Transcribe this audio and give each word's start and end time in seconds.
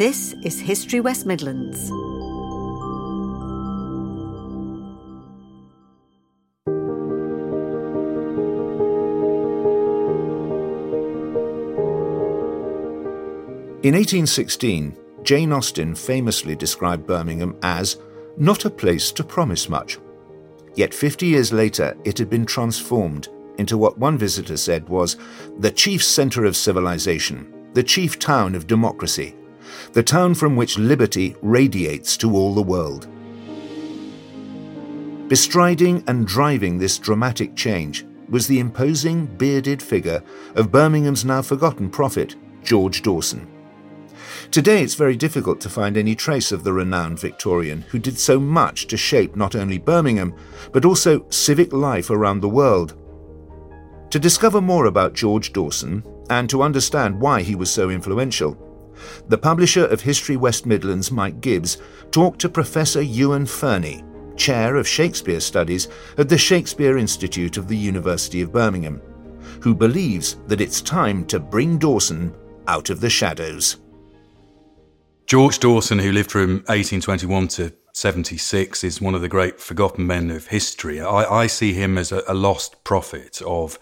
This 0.00 0.34
is 0.42 0.58
History 0.58 1.00
West 1.00 1.26
Midlands. 1.26 1.90
In 13.82 13.92
1816, 13.92 14.96
Jane 15.22 15.52
Austen 15.52 15.94
famously 15.94 16.56
described 16.56 17.06
Birmingham 17.06 17.54
as 17.62 17.98
not 18.38 18.64
a 18.64 18.70
place 18.70 19.12
to 19.12 19.22
promise 19.22 19.68
much. 19.68 19.98
Yet 20.76 20.94
50 20.94 21.26
years 21.26 21.52
later, 21.52 21.94
it 22.04 22.16
had 22.16 22.30
been 22.30 22.46
transformed 22.46 23.28
into 23.58 23.76
what 23.76 23.98
one 23.98 24.16
visitor 24.16 24.56
said 24.56 24.88
was 24.88 25.18
the 25.58 25.70
chief 25.70 26.02
centre 26.02 26.46
of 26.46 26.56
civilization, 26.56 27.52
the 27.74 27.82
chief 27.82 28.18
town 28.18 28.54
of 28.54 28.66
democracy, 28.66 29.36
the 29.92 30.02
town 30.02 30.34
from 30.34 30.56
which 30.56 30.78
liberty 30.78 31.36
radiates 31.42 32.16
to 32.16 32.34
all 32.34 32.54
the 32.54 32.62
world. 32.62 33.08
Bestriding 35.28 36.02
and 36.08 36.26
driving 36.26 36.78
this 36.78 36.98
dramatic 36.98 37.54
change 37.54 38.04
was 38.28 38.46
the 38.46 38.58
imposing, 38.58 39.26
bearded 39.26 39.82
figure 39.82 40.22
of 40.54 40.72
Birmingham's 40.72 41.24
now 41.24 41.42
forgotten 41.42 41.90
prophet, 41.90 42.36
George 42.62 43.02
Dawson. 43.02 43.46
Today, 44.50 44.82
it's 44.82 44.94
very 44.94 45.16
difficult 45.16 45.60
to 45.60 45.68
find 45.68 45.96
any 45.96 46.14
trace 46.14 46.50
of 46.50 46.64
the 46.64 46.72
renowned 46.72 47.20
Victorian 47.20 47.82
who 47.82 47.98
did 47.98 48.18
so 48.18 48.40
much 48.40 48.86
to 48.88 48.96
shape 48.96 49.36
not 49.36 49.54
only 49.54 49.78
Birmingham, 49.78 50.34
but 50.72 50.84
also 50.84 51.24
civic 51.30 51.72
life 51.72 52.10
around 52.10 52.40
the 52.40 52.48
world. 52.48 52.96
To 54.10 54.18
discover 54.18 54.60
more 54.60 54.86
about 54.86 55.14
George 55.14 55.52
Dawson 55.52 56.02
and 56.28 56.50
to 56.50 56.62
understand 56.62 57.20
why 57.20 57.42
he 57.42 57.54
was 57.54 57.70
so 57.70 57.90
influential, 57.90 58.69
the 59.28 59.38
publisher 59.38 59.86
of 59.86 60.00
History 60.00 60.36
West 60.36 60.66
Midlands, 60.66 61.10
Mike 61.10 61.40
Gibbs, 61.40 61.78
talked 62.10 62.40
to 62.40 62.48
Professor 62.48 63.02
Ewan 63.02 63.46
Fernie, 63.46 64.04
Chair 64.36 64.76
of 64.76 64.88
Shakespeare 64.88 65.40
Studies 65.40 65.88
at 66.18 66.28
the 66.28 66.38
Shakespeare 66.38 66.98
Institute 66.98 67.56
of 67.56 67.68
the 67.68 67.76
University 67.76 68.40
of 68.40 68.52
Birmingham, 68.52 69.00
who 69.60 69.74
believes 69.74 70.36
that 70.46 70.60
it's 70.60 70.80
time 70.80 71.24
to 71.26 71.38
bring 71.38 71.78
Dawson 71.78 72.34
out 72.66 72.90
of 72.90 73.00
the 73.00 73.10
shadows. 73.10 73.76
George 75.26 75.60
Dawson, 75.60 75.98
who 75.98 76.10
lived 76.10 76.30
from 76.30 76.64
1821 76.66 77.48
to 77.48 77.72
76, 77.92 78.82
is 78.82 79.00
one 79.00 79.14
of 79.14 79.20
the 79.20 79.28
great 79.28 79.60
forgotten 79.60 80.06
men 80.06 80.30
of 80.30 80.46
history. 80.46 81.00
I, 81.00 81.42
I 81.42 81.46
see 81.46 81.72
him 81.72 81.98
as 81.98 82.10
a, 82.10 82.22
a 82.26 82.34
lost 82.34 82.82
prophet 82.82 83.40
of 83.42 83.78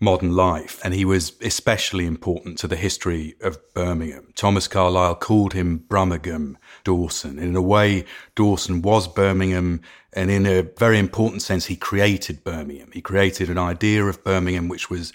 modern 0.00 0.34
life, 0.34 0.80
and 0.84 0.94
he 0.94 1.04
was 1.04 1.32
especially 1.40 2.06
important 2.06 2.58
to 2.58 2.68
the 2.68 2.76
history 2.76 3.34
of 3.40 3.58
Birmingham. 3.74 4.32
Thomas 4.36 4.68
Carlyle 4.68 5.16
called 5.16 5.52
him 5.52 5.84
Brummagem 5.88 6.56
Dawson. 6.84 7.38
In 7.38 7.56
a 7.56 7.62
way, 7.62 8.04
Dawson 8.34 8.80
was 8.82 9.08
Birmingham, 9.08 9.80
and 10.12 10.30
in 10.30 10.46
a 10.46 10.62
very 10.62 10.98
important 10.98 11.42
sense, 11.42 11.66
he 11.66 11.76
created 11.76 12.44
Birmingham. 12.44 12.90
He 12.92 13.00
created 13.00 13.50
an 13.50 13.58
idea 13.58 14.04
of 14.04 14.22
Birmingham 14.22 14.68
which 14.68 14.88
was 14.88 15.12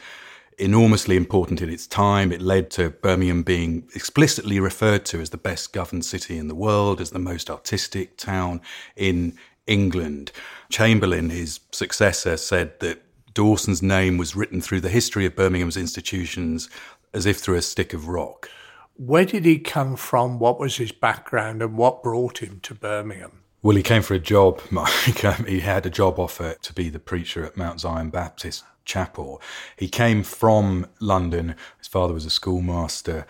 enormously 0.60 1.16
important 1.16 1.62
in 1.62 1.70
its 1.70 1.88
time. 1.88 2.32
It 2.32 2.42
led 2.42 2.70
to 2.72 2.90
Birmingham 2.90 3.44
being 3.44 3.88
explicitly 3.96 4.60
referred 4.60 5.06
to 5.06 5.22
as 5.22 5.30
the 5.30 5.38
best 5.38 5.74
governed 5.74 6.06
city 6.06 6.38
in 6.38 6.48
the 6.48 6.56
world, 6.56 7.02
as 7.02 7.12
the 7.12 7.20
most 7.20 7.50
artistic 7.50 8.18
town 8.18 8.62
in 8.96 9.38
England. 9.66 10.32
Chamberlain, 10.70 11.30
his 11.30 11.62
successor, 11.72 12.38
said 12.38 12.80
that 12.82 13.02
Dawson's 13.34 13.82
name 13.82 14.18
was 14.18 14.36
written 14.36 14.62
through 14.62 14.82
the 14.82 14.90
history 14.90 15.26
of 15.26 15.36
Birmingham's 15.36 15.78
institutions 15.78 16.70
as 17.14 17.26
if 17.26 17.38
through 17.38 17.58
a 17.58 17.62
stick 17.62 17.94
of 17.94 18.08
rock. 18.08 18.50
Where 18.96 19.26
did 19.26 19.46
he 19.46 19.60
come 19.60 19.96
from? 19.96 20.40
What 20.40 20.60
was 20.60 20.78
his 20.78 20.92
background 20.92 21.62
and 21.62 21.78
what 21.78 22.04
brought 22.04 22.40
him 22.40 22.60
to 22.64 22.76
Birmingham? 22.76 23.40
Well, 23.62 23.78
he 23.78 23.84
came 23.84 24.02
for 24.02 24.14
a 24.14 24.20
job, 24.20 24.62
Mike. 24.72 25.24
Um, 25.24 25.46
he 25.46 25.62
had 25.62 25.86
a 25.86 25.90
job 25.90 26.20
offer 26.20 26.56
to 26.62 26.74
be 26.74 26.90
the 26.90 27.00
preacher 27.00 27.46
at 27.46 27.58
Mount 27.58 27.80
Zion 27.80 28.10
Baptist 28.10 28.64
Chapel. 28.86 29.42
He 29.78 29.88
came 29.88 30.24
from 30.24 30.88
London. 31.00 31.56
His 31.78 31.88
father 31.88 32.14
was 32.14 32.26
a 32.26 32.30
schoolmaster. 32.30 33.26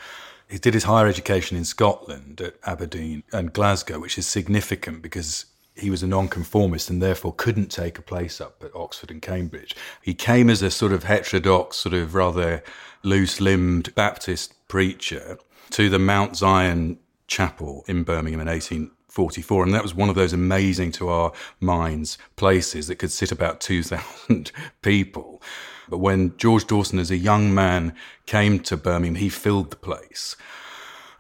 He 0.49 0.57
did 0.57 0.73
his 0.73 0.83
higher 0.83 1.07
education 1.07 1.55
in 1.55 1.66
Scotland 1.66 2.41
at 2.41 2.55
Aberdeen 2.66 3.23
and 3.31 3.53
Glasgow, 3.53 3.99
which 3.99 4.17
is 4.17 4.28
significant 4.28 5.01
because 5.01 5.45
he 5.75 5.89
was 5.89 6.03
a 6.03 6.07
nonconformist 6.07 6.89
and 6.89 7.01
therefore 7.01 7.34
couldn't 7.34 7.72
take 7.72 7.97
a 7.97 8.03
place 8.03 8.39
up 8.39 8.63
at 8.63 8.75
Oxford 8.75 9.09
and 9.09 9.22
Cambridge. 9.22 9.75
He 10.01 10.13
came 10.13 10.50
as 10.50 10.61
a 10.61 10.69
sort 10.69 10.91
of 10.91 11.03
heterodox, 11.03 11.78
sort 11.78 11.94
of 11.94 12.13
rather 12.16 12.63
loose 13.01 13.41
limbed 13.41 13.94
Baptist 13.95 14.53
preacher 14.67 15.38
to 15.72 15.89
the 15.89 16.00
Mount 16.00 16.38
Zion 16.38 17.00
Chapel 17.28 17.84
in 17.88 18.03
Birmingham 18.03 18.41
in 18.41 18.47
1844. 18.47 19.63
And 19.63 19.73
that 19.73 19.84
was 19.84 19.95
one 19.95 20.09
of 20.09 20.16
those 20.16 20.34
amazing 20.34 20.91
to 20.94 21.09
our 21.09 21.31
minds 21.59 22.17
places 22.35 22.88
that 22.88 22.95
could 22.95 23.11
sit 23.11 23.31
about 23.31 23.59
2,000 23.59 24.51
people. 24.81 25.41
But 25.90 25.97
when 25.97 26.38
George 26.38 26.67
Dawson, 26.67 27.00
as 27.00 27.11
a 27.11 27.17
young 27.17 27.53
man, 27.53 27.95
came 28.25 28.59
to 28.61 28.78
Birmingham, 28.78 29.16
he 29.16 29.29
filled 29.29 29.72
the 29.72 29.75
place. 29.75 30.35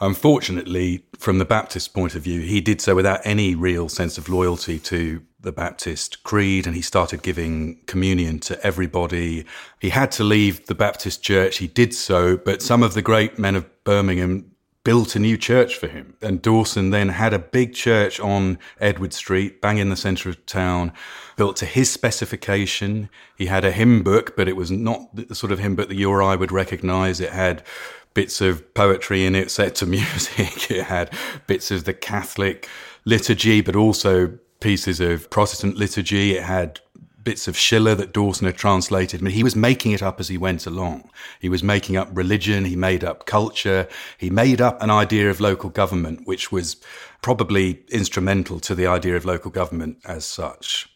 Unfortunately, 0.03 1.05
from 1.17 1.37
the 1.37 1.45
Baptist 1.45 1.93
point 1.93 2.13
of 2.13 2.23
view, 2.23 2.41
he 2.41 2.59
did 2.59 2.81
so 2.81 2.93
without 2.93 3.21
any 3.23 3.55
real 3.55 3.87
sense 3.87 4.17
of 4.17 4.27
loyalty 4.27 4.77
to 4.79 5.21
the 5.39 5.53
Baptist 5.53 6.23
creed 6.23 6.67
and 6.67 6.75
he 6.75 6.81
started 6.81 7.21
giving 7.23 7.79
communion 7.85 8.39
to 8.39 8.61
everybody. 8.67 9.45
He 9.79 9.91
had 9.91 10.11
to 10.13 10.25
leave 10.25 10.65
the 10.65 10.75
Baptist 10.75 11.23
church. 11.23 11.59
He 11.59 11.67
did 11.67 11.93
so, 11.93 12.35
but 12.35 12.61
some 12.61 12.83
of 12.83 12.95
the 12.95 13.01
great 13.01 13.39
men 13.39 13.55
of 13.55 13.65
Birmingham 13.85 14.51
built 14.83 15.15
a 15.15 15.19
new 15.19 15.37
church 15.37 15.77
for 15.77 15.87
him. 15.87 16.17
And 16.21 16.41
Dawson 16.41 16.89
then 16.89 17.07
had 17.07 17.33
a 17.33 17.39
big 17.39 17.73
church 17.73 18.19
on 18.19 18.59
Edward 18.81 19.13
Street, 19.13 19.61
bang 19.61 19.77
in 19.77 19.89
the 19.89 19.95
centre 19.95 20.27
of 20.27 20.45
town, 20.45 20.91
built 21.37 21.55
to 21.57 21.65
his 21.65 21.89
specification. 21.89 23.09
He 23.37 23.45
had 23.45 23.63
a 23.63 23.71
hymn 23.71 24.03
book, 24.03 24.35
but 24.35 24.49
it 24.49 24.57
was 24.57 24.69
not 24.69 25.15
the 25.15 25.33
sort 25.33 25.53
of 25.53 25.59
hymn 25.59 25.75
book 25.75 25.87
that 25.87 25.95
you 25.95 26.09
or 26.09 26.21
I 26.21 26.35
would 26.35 26.51
recognise. 26.51 27.21
It 27.21 27.31
had 27.31 27.63
bits 28.13 28.41
of 28.41 28.73
poetry 28.73 29.25
in 29.25 29.35
it 29.35 29.51
set 29.51 29.75
to 29.75 29.85
music. 29.87 30.71
it 30.71 30.85
had 30.85 31.13
bits 31.47 31.71
of 31.71 31.85
the 31.85 31.93
Catholic 31.93 32.67
liturgy, 33.05 33.61
but 33.61 33.75
also 33.75 34.37
pieces 34.59 34.99
of 34.99 35.29
Protestant 35.29 35.75
liturgy. 35.75 36.35
It 36.35 36.43
had 36.43 36.79
bits 37.23 37.47
of 37.47 37.57
Schiller 37.57 37.95
that 37.95 38.13
Dawson 38.13 38.45
had 38.45 38.57
translated. 38.57 39.21
I 39.21 39.23
mean, 39.23 39.33
he 39.33 39.43
was 39.43 39.55
making 39.55 39.91
it 39.91 40.03
up 40.03 40.19
as 40.19 40.27
he 40.27 40.37
went 40.37 40.65
along. 40.65 41.09
He 41.39 41.49
was 41.49 41.63
making 41.63 41.97
up 41.97 42.09
religion, 42.11 42.65
he 42.65 42.75
made 42.75 43.03
up 43.03 43.25
culture, 43.25 43.87
he 44.17 44.29
made 44.29 44.61
up 44.61 44.81
an 44.81 44.89
idea 44.89 45.29
of 45.29 45.39
local 45.39 45.69
government, 45.69 46.25
which 46.25 46.51
was 46.51 46.77
probably 47.21 47.83
instrumental 47.89 48.59
to 48.61 48.75
the 48.75 48.87
idea 48.87 49.15
of 49.15 49.25
local 49.25 49.51
government 49.51 49.97
as 50.05 50.25
such. 50.25 50.89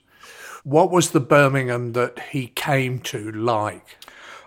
What 0.63 0.91
was 0.91 1.11
the 1.11 1.21
Birmingham 1.21 1.93
that 1.93 2.19
he 2.31 2.47
came 2.47 2.99
to 2.99 3.31
like? 3.31 3.97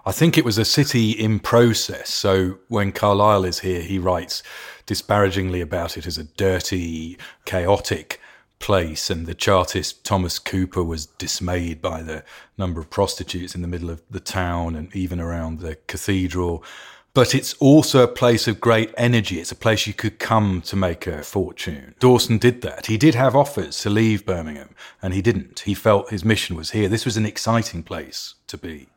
I 0.06 0.12
think 0.12 0.38
it 0.38 0.44
was 0.44 0.56
a 0.56 0.64
city 0.64 1.10
in 1.10 1.40
process. 1.40 2.08
So 2.10 2.58
when 2.68 2.92
Carlyle 2.92 3.44
is 3.44 3.60
here, 3.60 3.82
he 3.82 3.98
writes 3.98 4.42
disparagingly 4.86 5.60
about 5.60 5.98
it 5.98 6.06
as 6.06 6.16
a 6.16 6.24
dirty, 6.24 7.18
chaotic 7.44 8.20
place, 8.58 9.10
and 9.10 9.26
the 9.26 9.34
Chartist 9.34 10.04
Thomas 10.04 10.38
Cooper 10.38 10.82
was 10.82 11.06
dismayed 11.06 11.82
by 11.82 12.02
the 12.02 12.24
number 12.56 12.80
of 12.80 12.90
prostitutes 12.90 13.54
in 13.54 13.62
the 13.62 13.68
middle 13.68 13.90
of 13.90 14.02
the 14.10 14.20
town 14.20 14.74
and 14.74 14.94
even 14.94 15.20
around 15.20 15.60
the 15.60 15.76
cathedral. 15.86 16.64
But 17.12 17.34
it's 17.34 17.54
also 17.54 18.04
a 18.04 18.08
place 18.08 18.46
of 18.46 18.60
great 18.60 18.94
energy. 18.96 19.40
It's 19.40 19.50
a 19.50 19.56
place 19.56 19.86
you 19.86 19.94
could 19.94 20.18
come 20.18 20.62
to 20.62 20.76
make 20.76 21.06
a 21.06 21.24
fortune. 21.24 21.96
Dawson 21.98 22.38
did 22.38 22.62
that. 22.62 22.86
He 22.86 22.96
did 22.96 23.16
have 23.16 23.34
offers 23.34 23.80
to 23.80 23.90
leave 23.90 24.24
Birmingham, 24.24 24.76
and 25.02 25.12
he 25.12 25.20
didn't. 25.20 25.60
He 25.60 25.74
felt 25.74 26.10
his 26.10 26.24
mission 26.24 26.54
was 26.54 26.70
here. 26.70 26.88
This 26.88 27.04
was 27.04 27.16
an 27.16 27.26
exciting 27.26 27.82
place 27.82 28.36
to 28.46 28.56
be. 28.56 28.88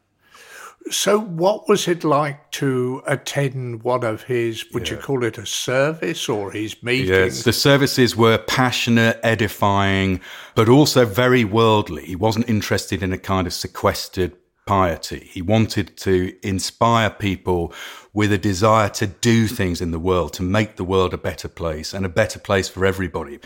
So, 0.92 1.20
what 1.20 1.70
was 1.70 1.88
it 1.88 2.04
like 2.04 2.52
to 2.52 3.02
attend 3.08 3.84
one 3.84 4.04
of 4.04 4.24
his, 4.24 4.66
would 4.74 4.90
yeah. 4.90 4.96
you 4.96 5.02
call 5.02 5.24
it 5.24 5.38
a 5.38 5.46
service 5.46 6.28
or 6.28 6.52
his 6.52 6.82
meetings? 6.84 7.10
Yes, 7.10 7.44
the 7.44 7.54
services 7.54 8.16
were 8.16 8.38
passionate, 8.38 9.20
edifying, 9.24 10.20
but 10.56 10.68
also 10.68 11.06
very 11.06 11.46
worldly. 11.46 12.06
He 12.06 12.16
wasn't 12.16 12.50
interested 12.50 13.02
in 13.02 13.14
a 13.14 13.18
kind 13.18 13.48
of 13.48 13.54
sequestered 13.54 14.34
piety. 14.66 15.30
He 15.32 15.42
wanted 15.42 15.98
to 15.98 16.36
inspire 16.42 17.10
people 17.10 17.74
with 18.14 18.32
a 18.32 18.38
desire 18.38 18.90
to 18.90 19.08
do 19.08 19.48
things 19.48 19.82
in 19.82 19.92
the 19.92 20.00
world, 20.00 20.34
to 20.34 20.44
make 20.44 20.76
the 20.76 20.84
world 20.84 21.14
a 21.14 21.18
better 21.18 21.48
place 21.48 21.94
and 21.94 22.06
a 22.06 22.10
better 22.10 22.40
place 22.40 22.70
for 22.70 22.86
everybody. 22.86 23.40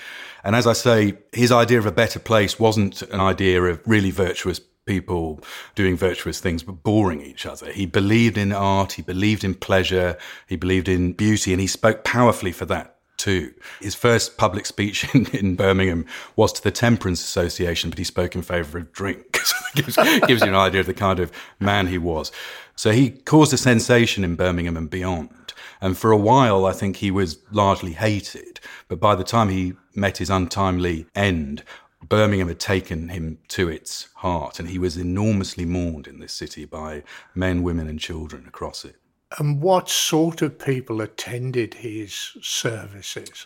And 0.43 0.55
as 0.55 0.67
I 0.67 0.73
say, 0.73 1.17
his 1.31 1.51
idea 1.51 1.79
of 1.79 1.85
a 1.85 1.91
better 1.91 2.19
place 2.19 2.59
wasn't 2.59 3.01
an 3.03 3.19
idea 3.19 3.63
of 3.63 3.81
really 3.85 4.11
virtuous 4.11 4.59
people 4.87 5.39
doing 5.75 5.95
virtuous 5.95 6.39
things 6.39 6.63
but 6.63 6.83
boring 6.83 7.21
each 7.21 7.45
other. 7.45 7.71
He 7.71 7.85
believed 7.85 8.37
in 8.37 8.51
art, 8.51 8.93
he 8.93 9.01
believed 9.01 9.43
in 9.43 9.53
pleasure, 9.53 10.17
he 10.47 10.55
believed 10.55 10.87
in 10.87 11.13
beauty, 11.13 11.51
and 11.51 11.61
he 11.61 11.67
spoke 11.67 12.03
powerfully 12.03 12.51
for 12.51 12.65
that 12.65 12.97
too. 13.17 13.53
His 13.81 13.95
first 13.95 14.37
public 14.37 14.65
speech 14.65 15.05
in, 15.15 15.27
in 15.27 15.55
Birmingham 15.55 16.05
was 16.35 16.53
to 16.53 16.63
the 16.63 16.71
Temperance 16.71 17.21
Association, 17.21 17.89
but 17.89 17.99
he 17.99 18.05
spoke 18.05 18.35
in 18.35 18.41
favour 18.41 18.79
of 18.79 18.93
drink. 18.93 19.37
so 19.43 19.55
gives, 19.75 19.95
gives 20.27 20.41
you 20.41 20.47
an 20.47 20.55
idea 20.55 20.81
of 20.81 20.87
the 20.87 20.93
kind 20.93 21.19
of 21.19 21.31
man 21.59 21.87
he 21.87 21.97
was. 21.97 22.31
So 22.75 22.91
he 22.91 23.09
caused 23.09 23.53
a 23.53 23.57
sensation 23.57 24.23
in 24.23 24.35
Birmingham 24.35 24.77
and 24.77 24.89
beyond. 24.89 25.53
And 25.81 25.97
for 25.97 26.11
a 26.11 26.17
while, 26.17 26.65
I 26.65 26.73
think 26.73 26.97
he 26.97 27.11
was 27.11 27.39
largely 27.51 27.93
hated. 27.93 28.59
But 28.87 28.99
by 28.99 29.15
the 29.15 29.23
time 29.23 29.49
he 29.49 29.73
met 29.95 30.17
his 30.17 30.29
untimely 30.29 31.07
end, 31.15 31.63
Birmingham 32.03 32.47
had 32.47 32.59
taken 32.59 33.09
him 33.09 33.39
to 33.49 33.69
its 33.69 34.09
heart, 34.15 34.59
and 34.59 34.69
he 34.69 34.77
was 34.77 34.97
enormously 34.97 35.65
mourned 35.65 36.07
in 36.07 36.19
this 36.19 36.33
city 36.33 36.65
by 36.65 37.03
men, 37.33 37.63
women, 37.63 37.87
and 37.87 37.99
children 37.99 38.45
across 38.47 38.85
it. 38.85 38.95
And 39.39 39.61
what 39.61 39.89
sort 39.89 40.41
of 40.41 40.59
people 40.59 41.01
attended 41.01 41.75
his 41.75 42.37
services? 42.41 43.45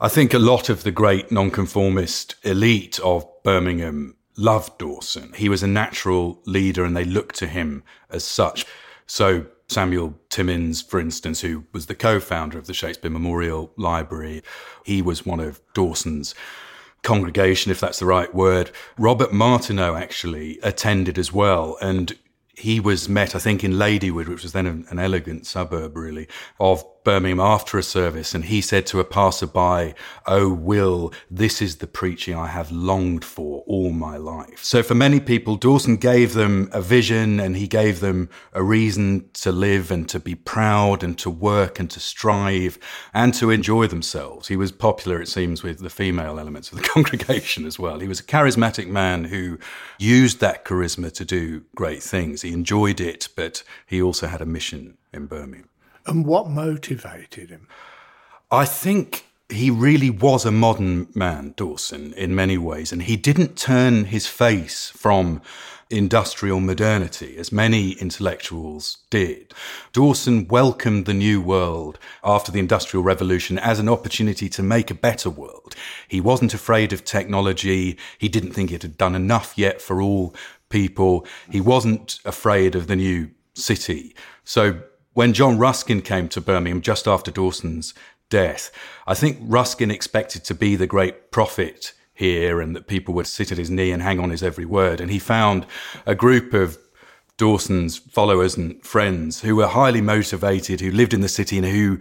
I 0.00 0.08
think 0.08 0.34
a 0.34 0.38
lot 0.38 0.68
of 0.68 0.82
the 0.82 0.90
great 0.90 1.30
nonconformist 1.30 2.34
elite 2.42 2.98
of 3.00 3.26
Birmingham 3.44 4.16
loved 4.36 4.78
Dawson. 4.78 5.32
He 5.34 5.48
was 5.48 5.62
a 5.62 5.68
natural 5.68 6.42
leader 6.46 6.84
and 6.84 6.96
they 6.96 7.04
looked 7.04 7.36
to 7.36 7.46
him 7.46 7.84
as 8.10 8.24
such. 8.24 8.66
So 9.06 9.46
Samuel 9.68 10.18
Timmins, 10.28 10.82
for 10.82 10.98
instance, 10.98 11.40
who 11.40 11.64
was 11.72 11.86
the 11.86 11.94
co-founder 11.94 12.58
of 12.58 12.66
the 12.66 12.74
Shakespeare 12.74 13.10
Memorial 13.10 13.70
Library, 13.76 14.42
he 14.84 15.00
was 15.00 15.24
one 15.24 15.40
of 15.40 15.60
Dawson's 15.74 16.34
congregation, 17.04 17.70
if 17.70 17.80
that's 17.80 17.98
the 17.98 18.06
right 18.06 18.34
word. 18.34 18.70
Robert 18.98 19.32
Martineau 19.32 19.94
actually 19.94 20.58
attended 20.62 21.18
as 21.18 21.32
well. 21.32 21.76
And 21.80 22.16
he 22.56 22.80
was 22.80 23.08
met, 23.08 23.34
I 23.34 23.38
think, 23.38 23.62
in 23.62 23.72
Ladywood, 23.72 24.28
which 24.28 24.42
was 24.42 24.52
then 24.52 24.66
an, 24.66 24.86
an 24.90 24.98
elegant 24.98 25.46
suburb, 25.46 25.96
really, 25.96 26.26
of 26.58 26.84
Birmingham 27.04 27.40
after 27.40 27.78
a 27.78 27.82
service, 27.82 28.34
and 28.34 28.46
he 28.46 28.60
said 28.60 28.86
to 28.86 29.00
a 29.00 29.04
passerby, 29.04 29.94
Oh, 30.26 30.52
Will, 30.52 31.12
this 31.30 31.60
is 31.60 31.76
the 31.76 31.86
preaching 31.86 32.34
I 32.34 32.48
have 32.48 32.72
longed 32.72 33.24
for 33.24 33.62
all 33.66 33.90
my 33.90 34.16
life. 34.16 34.64
So 34.64 34.82
for 34.82 34.94
many 34.94 35.20
people, 35.20 35.56
Dawson 35.56 35.96
gave 35.96 36.32
them 36.32 36.70
a 36.72 36.80
vision 36.80 37.38
and 37.38 37.56
he 37.56 37.68
gave 37.68 38.00
them 38.00 38.30
a 38.52 38.62
reason 38.62 39.28
to 39.34 39.52
live 39.52 39.90
and 39.90 40.08
to 40.08 40.18
be 40.18 40.34
proud 40.34 41.04
and 41.04 41.18
to 41.18 41.30
work 41.30 41.78
and 41.78 41.90
to 41.90 42.00
strive 42.00 42.78
and 43.12 43.34
to 43.34 43.50
enjoy 43.50 43.86
themselves. 43.86 44.48
He 44.48 44.56
was 44.56 44.72
popular, 44.72 45.20
it 45.20 45.28
seems, 45.28 45.62
with 45.62 45.80
the 45.80 45.90
female 45.90 46.38
elements 46.38 46.72
of 46.72 46.78
the 46.78 46.84
congregation 46.94 47.66
as 47.66 47.78
well. 47.78 48.00
He 48.00 48.08
was 48.08 48.20
a 48.20 48.24
charismatic 48.24 48.86
man 48.86 49.24
who 49.24 49.58
used 49.98 50.40
that 50.40 50.64
charisma 50.64 51.12
to 51.12 51.24
do 51.24 51.64
great 51.74 52.02
things. 52.02 52.42
He 52.42 52.52
enjoyed 52.52 53.00
it, 53.00 53.28
but 53.36 53.62
he 53.86 54.00
also 54.00 54.26
had 54.26 54.40
a 54.40 54.46
mission 54.46 54.96
in 55.12 55.26
Birmingham. 55.26 55.68
And 56.06 56.26
what 56.26 56.48
motivated 56.48 57.50
him? 57.50 57.68
I 58.50 58.64
think 58.64 59.24
he 59.48 59.70
really 59.70 60.10
was 60.10 60.44
a 60.44 60.50
modern 60.50 61.08
man, 61.14 61.54
Dawson, 61.56 62.12
in 62.14 62.34
many 62.34 62.58
ways, 62.58 62.92
and 62.92 63.02
he 63.02 63.16
didn't 63.16 63.56
turn 63.56 64.06
his 64.06 64.26
face 64.26 64.90
from 64.90 65.42
industrial 65.90 66.60
modernity, 66.60 67.36
as 67.36 67.52
many 67.52 67.92
intellectuals 67.92 68.98
did. 69.10 69.52
Dawson 69.92 70.48
welcomed 70.48 71.06
the 71.06 71.14
new 71.14 71.40
world 71.40 71.98
after 72.22 72.50
the 72.50 72.58
Industrial 72.58 73.02
Revolution 73.02 73.58
as 73.58 73.78
an 73.78 73.88
opportunity 73.88 74.48
to 74.48 74.62
make 74.62 74.90
a 74.90 74.94
better 74.94 75.30
world. 75.30 75.74
He 76.08 76.20
wasn't 76.20 76.54
afraid 76.54 76.92
of 76.92 77.04
technology. 77.04 77.98
He 78.18 78.28
didn't 78.28 78.52
think 78.52 78.72
it 78.72 78.82
had 78.82 78.96
done 78.96 79.14
enough 79.14 79.54
yet 79.56 79.80
for 79.80 80.00
all 80.00 80.34
people. 80.68 81.26
He 81.50 81.60
wasn't 81.60 82.18
afraid 82.24 82.74
of 82.74 82.86
the 82.86 82.96
new 82.96 83.30
city. 83.54 84.16
So 84.42 84.80
when 85.14 85.32
John 85.32 85.58
Ruskin 85.58 86.02
came 86.02 86.28
to 86.28 86.40
Birmingham 86.40 86.82
just 86.82 87.08
after 87.08 87.30
Dawson's 87.30 87.94
death, 88.28 88.70
I 89.06 89.14
think 89.14 89.38
Ruskin 89.40 89.90
expected 89.90 90.44
to 90.44 90.54
be 90.54 90.76
the 90.76 90.86
great 90.86 91.30
prophet 91.30 91.92
here 92.12 92.60
and 92.60 92.76
that 92.76 92.86
people 92.86 93.14
would 93.14 93.26
sit 93.26 93.50
at 93.50 93.58
his 93.58 93.70
knee 93.70 93.90
and 93.90 94.02
hang 94.02 94.20
on 94.20 94.30
his 94.30 94.42
every 94.42 94.64
word. 94.64 95.00
And 95.00 95.10
he 95.10 95.18
found 95.18 95.66
a 96.04 96.14
group 96.14 96.52
of 96.52 96.78
Dawson's 97.36 97.98
followers 97.98 98.56
and 98.56 98.82
friends 98.84 99.40
who 99.40 99.56
were 99.56 99.68
highly 99.68 100.00
motivated, 100.00 100.80
who 100.80 100.90
lived 100.90 101.14
in 101.14 101.20
the 101.20 101.28
city 101.28 101.58
and 101.58 101.66
who, 101.66 101.98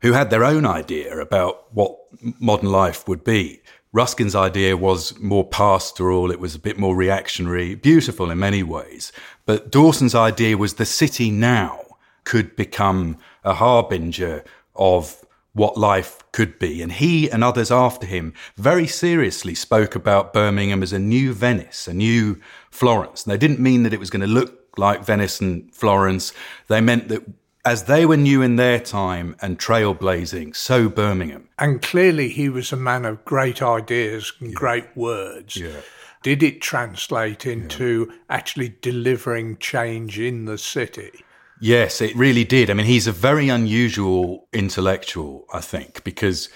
who 0.00 0.12
had 0.12 0.30
their 0.30 0.44
own 0.44 0.64
idea 0.64 1.18
about 1.18 1.72
what 1.74 1.96
modern 2.40 2.70
life 2.70 3.06
would 3.06 3.24
be. 3.24 3.60
Ruskin's 3.92 4.34
idea 4.34 4.76
was 4.76 5.18
more 5.18 5.46
pastoral, 5.48 6.30
it 6.30 6.40
was 6.40 6.54
a 6.54 6.60
bit 6.60 6.78
more 6.78 6.94
reactionary, 6.94 7.74
beautiful 7.74 8.30
in 8.30 8.38
many 8.38 8.62
ways. 8.62 9.12
But 9.46 9.72
Dawson's 9.72 10.14
idea 10.14 10.58
was 10.58 10.74
the 10.74 10.84
city 10.84 11.30
now 11.30 11.87
could 12.28 12.54
become 12.56 13.16
a 13.42 13.54
harbinger 13.54 14.44
of 14.76 15.24
what 15.54 15.78
life 15.78 16.22
could 16.30 16.58
be. 16.58 16.82
And 16.82 16.92
he 16.92 17.30
and 17.30 17.42
others 17.42 17.70
after 17.70 18.06
him 18.06 18.34
very 18.54 18.86
seriously 18.86 19.54
spoke 19.54 19.94
about 19.94 20.34
Birmingham 20.34 20.82
as 20.82 20.92
a 20.92 20.98
new 20.98 21.32
Venice, 21.32 21.88
a 21.88 21.94
new 21.94 22.38
Florence. 22.70 23.24
And 23.24 23.32
they 23.32 23.38
didn't 23.38 23.60
mean 23.60 23.82
that 23.84 23.94
it 23.94 23.98
was 23.98 24.10
going 24.10 24.20
to 24.20 24.26
look 24.26 24.76
like 24.76 25.06
Venice 25.06 25.40
and 25.40 25.74
Florence. 25.74 26.34
They 26.66 26.82
meant 26.82 27.08
that 27.08 27.24
as 27.64 27.84
they 27.84 28.04
were 28.04 28.18
new 28.18 28.42
in 28.42 28.56
their 28.56 28.78
time 28.78 29.34
and 29.40 29.58
trailblazing, 29.58 30.54
so 30.54 30.90
Birmingham. 30.90 31.48
And 31.58 31.80
clearly 31.80 32.28
he 32.28 32.50
was 32.50 32.72
a 32.72 32.76
man 32.76 33.06
of 33.06 33.24
great 33.24 33.62
ideas 33.62 34.34
and 34.38 34.50
yeah. 34.50 34.54
great 34.54 34.94
words. 34.94 35.56
Yeah. 35.56 35.80
Did 36.22 36.42
it 36.42 36.60
translate 36.60 37.46
into 37.46 38.08
yeah. 38.10 38.16
actually 38.28 38.76
delivering 38.82 39.56
change 39.56 40.20
in 40.20 40.44
the 40.44 40.58
city? 40.58 41.24
Yes, 41.60 42.00
it 42.00 42.14
really 42.14 42.44
did. 42.44 42.70
I 42.70 42.74
mean, 42.74 42.86
he's 42.86 43.06
a 43.06 43.12
very 43.12 43.48
unusual 43.48 44.48
intellectual, 44.52 45.46
I 45.52 45.60
think, 45.60 46.04
because 46.04 46.48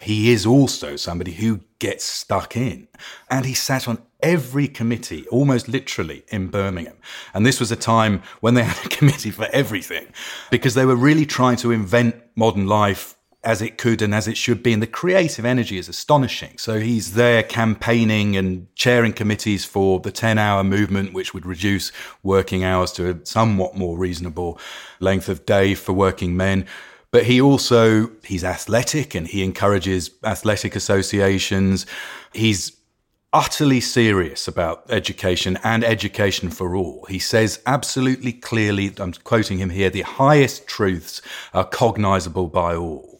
he 0.00 0.32
is 0.32 0.46
also 0.46 0.96
somebody 0.96 1.32
who 1.32 1.60
gets 1.78 2.04
stuck 2.04 2.56
in. 2.56 2.88
And 3.30 3.44
he 3.44 3.54
sat 3.54 3.86
on 3.86 3.98
every 4.22 4.68
committee, 4.68 5.26
almost 5.28 5.68
literally, 5.68 6.24
in 6.28 6.48
Birmingham. 6.48 6.96
And 7.34 7.44
this 7.44 7.60
was 7.60 7.70
a 7.70 7.76
time 7.76 8.22
when 8.40 8.54
they 8.54 8.64
had 8.64 8.84
a 8.86 8.88
committee 8.96 9.30
for 9.30 9.48
everything 9.52 10.06
because 10.50 10.74
they 10.74 10.86
were 10.86 10.96
really 10.96 11.26
trying 11.26 11.56
to 11.58 11.70
invent 11.70 12.16
modern 12.34 12.66
life 12.66 13.16
as 13.44 13.60
it 13.60 13.76
could 13.76 14.02
and 14.02 14.14
as 14.14 14.28
it 14.28 14.36
should 14.36 14.62
be. 14.62 14.72
And 14.72 14.82
the 14.82 14.86
creative 14.86 15.44
energy 15.44 15.78
is 15.78 15.88
astonishing. 15.88 16.56
So 16.58 16.78
he's 16.78 17.14
there 17.14 17.42
campaigning 17.42 18.36
and 18.36 18.66
chairing 18.76 19.12
committees 19.12 19.64
for 19.64 20.00
the 20.00 20.12
10 20.12 20.38
hour 20.38 20.62
movement, 20.62 21.12
which 21.12 21.34
would 21.34 21.46
reduce 21.46 21.92
working 22.22 22.64
hours 22.64 22.92
to 22.92 23.10
a 23.10 23.26
somewhat 23.26 23.76
more 23.76 23.98
reasonable 23.98 24.58
length 25.00 25.28
of 25.28 25.44
day 25.44 25.74
for 25.74 25.92
working 25.92 26.36
men. 26.36 26.66
But 27.10 27.24
he 27.24 27.40
also, 27.40 28.10
he's 28.24 28.44
athletic 28.44 29.14
and 29.14 29.26
he 29.26 29.44
encourages 29.44 30.10
athletic 30.24 30.74
associations. 30.74 31.84
He's 32.32 32.76
utterly 33.32 33.80
serious 33.80 34.46
about 34.46 34.84
education 34.90 35.58
and 35.64 35.84
education 35.84 36.50
for 36.50 36.76
all. 36.76 37.06
He 37.08 37.18
says 37.18 37.60
absolutely 37.66 38.32
clearly, 38.32 38.92
I'm 38.98 39.12
quoting 39.12 39.58
him 39.58 39.70
here, 39.70 39.90
the 39.90 40.02
highest 40.02 40.66
truths 40.66 41.22
are 41.54 41.64
cognizable 41.64 42.46
by 42.46 42.76
all. 42.76 43.11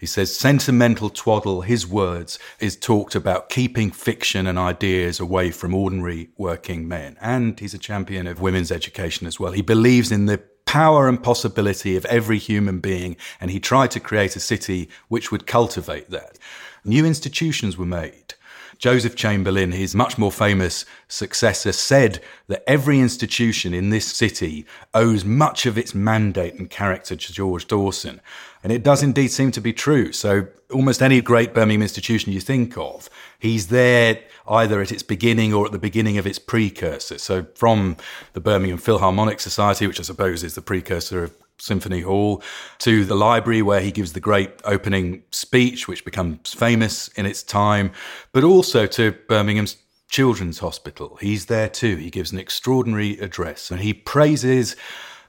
He 0.00 0.06
says, 0.06 0.34
sentimental 0.34 1.10
twaddle, 1.10 1.60
his 1.60 1.86
words, 1.86 2.38
is 2.58 2.74
talked 2.74 3.14
about 3.14 3.50
keeping 3.50 3.90
fiction 3.90 4.46
and 4.46 4.58
ideas 4.58 5.20
away 5.20 5.50
from 5.50 5.74
ordinary 5.74 6.30
working 6.38 6.88
men. 6.88 7.18
And 7.20 7.60
he's 7.60 7.74
a 7.74 7.78
champion 7.78 8.26
of 8.26 8.40
women's 8.40 8.72
education 8.72 9.26
as 9.26 9.38
well. 9.38 9.52
He 9.52 9.60
believes 9.60 10.10
in 10.10 10.24
the 10.24 10.42
power 10.64 11.06
and 11.06 11.22
possibility 11.22 11.96
of 11.96 12.06
every 12.06 12.38
human 12.38 12.78
being, 12.78 13.18
and 13.42 13.50
he 13.50 13.60
tried 13.60 13.90
to 13.90 14.00
create 14.00 14.36
a 14.36 14.40
city 14.40 14.88
which 15.08 15.30
would 15.30 15.46
cultivate 15.46 16.08
that. 16.08 16.38
New 16.82 17.04
institutions 17.04 17.76
were 17.76 17.84
made. 17.84 18.32
Joseph 18.80 19.14
Chamberlain, 19.14 19.72
his 19.72 19.94
much 19.94 20.16
more 20.16 20.32
famous 20.32 20.86
successor, 21.06 21.70
said 21.70 22.18
that 22.48 22.64
every 22.66 22.98
institution 22.98 23.74
in 23.74 23.90
this 23.90 24.06
city 24.06 24.64
owes 24.94 25.22
much 25.22 25.66
of 25.66 25.76
its 25.76 25.94
mandate 25.94 26.54
and 26.54 26.70
character 26.70 27.14
to 27.14 27.32
George 27.32 27.66
Dawson. 27.66 28.22
And 28.64 28.72
it 28.72 28.82
does 28.82 29.02
indeed 29.02 29.28
seem 29.28 29.50
to 29.52 29.60
be 29.60 29.74
true. 29.74 30.12
So 30.12 30.48
almost 30.72 31.02
any 31.02 31.20
great 31.20 31.52
Birmingham 31.52 31.82
institution 31.82 32.32
you 32.32 32.40
think 32.40 32.78
of, 32.78 33.10
he's 33.38 33.66
there 33.66 34.18
either 34.48 34.80
at 34.80 34.90
its 34.90 35.02
beginning 35.02 35.52
or 35.52 35.66
at 35.66 35.72
the 35.72 35.78
beginning 35.78 36.16
of 36.16 36.26
its 36.26 36.38
precursor. 36.38 37.18
So 37.18 37.46
from 37.54 37.98
the 38.32 38.40
Birmingham 38.40 38.78
Philharmonic 38.78 39.40
Society, 39.40 39.86
which 39.86 40.00
I 40.00 40.04
suppose 40.04 40.42
is 40.42 40.54
the 40.54 40.62
precursor 40.62 41.22
of 41.22 41.36
Symphony 41.60 42.00
Hall, 42.00 42.42
to 42.78 43.04
the 43.04 43.14
library 43.14 43.62
where 43.62 43.80
he 43.80 43.92
gives 43.92 44.12
the 44.12 44.20
great 44.20 44.50
opening 44.64 45.22
speech, 45.30 45.86
which 45.86 46.04
becomes 46.04 46.54
famous 46.54 47.08
in 47.08 47.26
its 47.26 47.42
time, 47.42 47.92
but 48.32 48.44
also 48.44 48.86
to 48.86 49.12
Birmingham's 49.28 49.76
Children's 50.08 50.58
Hospital. 50.58 51.16
He's 51.20 51.46
there 51.46 51.68
too. 51.68 51.96
He 51.96 52.10
gives 52.10 52.32
an 52.32 52.38
extraordinary 52.38 53.18
address 53.18 53.70
and 53.70 53.80
he 53.80 53.94
praises 53.94 54.74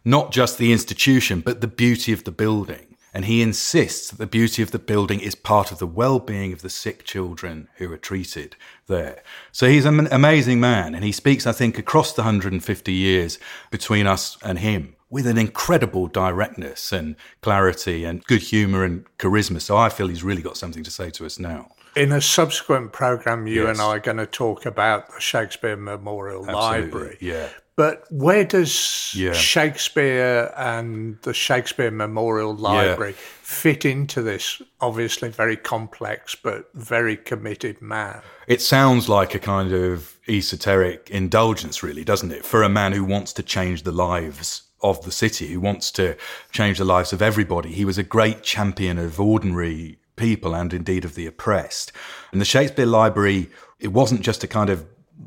not 0.04 0.32
just 0.32 0.58
the 0.58 0.72
institution, 0.72 1.42
but 1.42 1.62
the 1.62 1.68
beauty 1.68 2.12
of 2.12 2.24
the 2.24 2.32
building. 2.32 2.88
And 3.14 3.26
he 3.26 3.42
insists 3.42 4.10
that 4.10 4.18
the 4.18 4.26
beauty 4.26 4.64
of 4.64 4.72
the 4.72 4.80
building 4.80 5.20
is 5.20 5.36
part 5.36 5.72
of 5.72 5.80
the 5.80 5.86
well 5.86 6.18
being 6.18 6.54
of 6.54 6.62
the 6.62 6.70
sick 6.70 7.04
children 7.04 7.68
who 7.76 7.92
are 7.92 7.98
treated 7.98 8.56
there. 8.88 9.22
So 9.52 9.68
he's 9.68 9.86
an 9.86 10.08
amazing 10.12 10.62
man. 10.62 10.96
And 10.96 11.04
he 11.04 11.12
speaks, 11.12 11.46
I 11.46 11.52
think, 11.52 11.78
across 11.78 12.14
the 12.14 12.22
150 12.22 12.94
years 12.94 13.38
between 13.70 14.08
us 14.08 14.38
and 14.42 14.60
him 14.60 14.96
with 15.12 15.28
an 15.28 15.38
incredible 15.38 16.08
directness 16.08 16.92
and 16.92 17.16
clarity 17.42 18.06
and 18.06 18.24
good 18.24 18.42
humor 18.42 18.84
and 18.84 19.06
charisma. 19.20 19.62
So 19.62 19.78
I 19.78 19.90
feel 19.90 20.08
he's 20.08 20.24
really 20.24 20.42
got 20.42 20.58
something 20.58 20.84
to 20.84 20.90
say 20.90 21.12
to 21.12 21.26
us 21.26 21.38
now. 21.38 21.68
In 21.96 22.14
a 22.14 22.22
subsequent 22.22 22.94
program, 22.94 23.46
you 23.46 23.64
yes. 23.64 23.78
and 23.78 23.82
I 23.82 23.98
are 23.98 24.00
going 24.00 24.18
to 24.18 24.26
talk 24.26 24.66
about 24.66 25.14
the 25.14 25.20
Shakespeare 25.20 25.76
Memorial 25.76 26.50
Absolutely. 26.50 26.82
Library. 26.82 27.18
Yeah. 27.20 27.50
But 27.76 28.06
where 28.10 28.46
does 28.46 29.14
Yeah. 29.16 29.34
Shakespeare 29.34 30.54
and 30.56 31.18
the 31.24 31.34
Shakespeare 31.34 31.92
Memorial 31.92 32.56
Library 32.56 33.14
fit 33.14 33.84
into 33.86 34.22
this 34.22 34.62
obviously 34.80 35.30
very 35.30 35.58
complex 35.58 36.36
but 36.36 36.70
very 36.74 37.18
committed 37.18 37.82
man? 37.82 38.22
It 38.48 38.62
sounds 38.62 39.10
like 39.10 39.36
a 39.36 39.40
kind 39.40 39.74
of 39.74 40.18
esoteric 40.30 41.10
indulgence, 41.10 41.84
really, 41.84 42.06
doesn't 42.06 42.32
it? 42.32 42.46
For 42.46 42.64
a 42.64 42.70
man 42.70 42.94
who 42.94 43.04
wants 43.04 43.34
to 43.34 43.44
change 43.44 43.84
the 43.84 43.92
lives 43.92 44.64
of 44.84 45.04
the 45.04 45.12
city, 45.12 45.48
who 45.48 45.60
wants 45.60 45.92
to 45.92 46.16
change 46.52 46.78
the 46.78 46.86
lives 46.86 47.14
of 47.14 47.22
everybody. 47.22 47.72
He 47.72 47.86
was 47.86 47.98
a 47.98 48.04
great 48.04 48.44
champion 48.44 48.98
of 48.98 49.20
ordinary 49.20 50.00
people 50.16 50.56
and 50.56 50.74
indeed 50.74 51.06
of 51.06 51.16
the 51.16 51.26
oppressed. 51.26 51.92
And 52.32 52.40
the 52.40 52.46
Shakespeare 52.46 52.86
Library, 52.86 53.50
it 53.80 53.90
wasn't 53.90 54.22
just 54.22 54.44
a 54.44 54.48
kind 54.48 54.70
of 54.70 54.86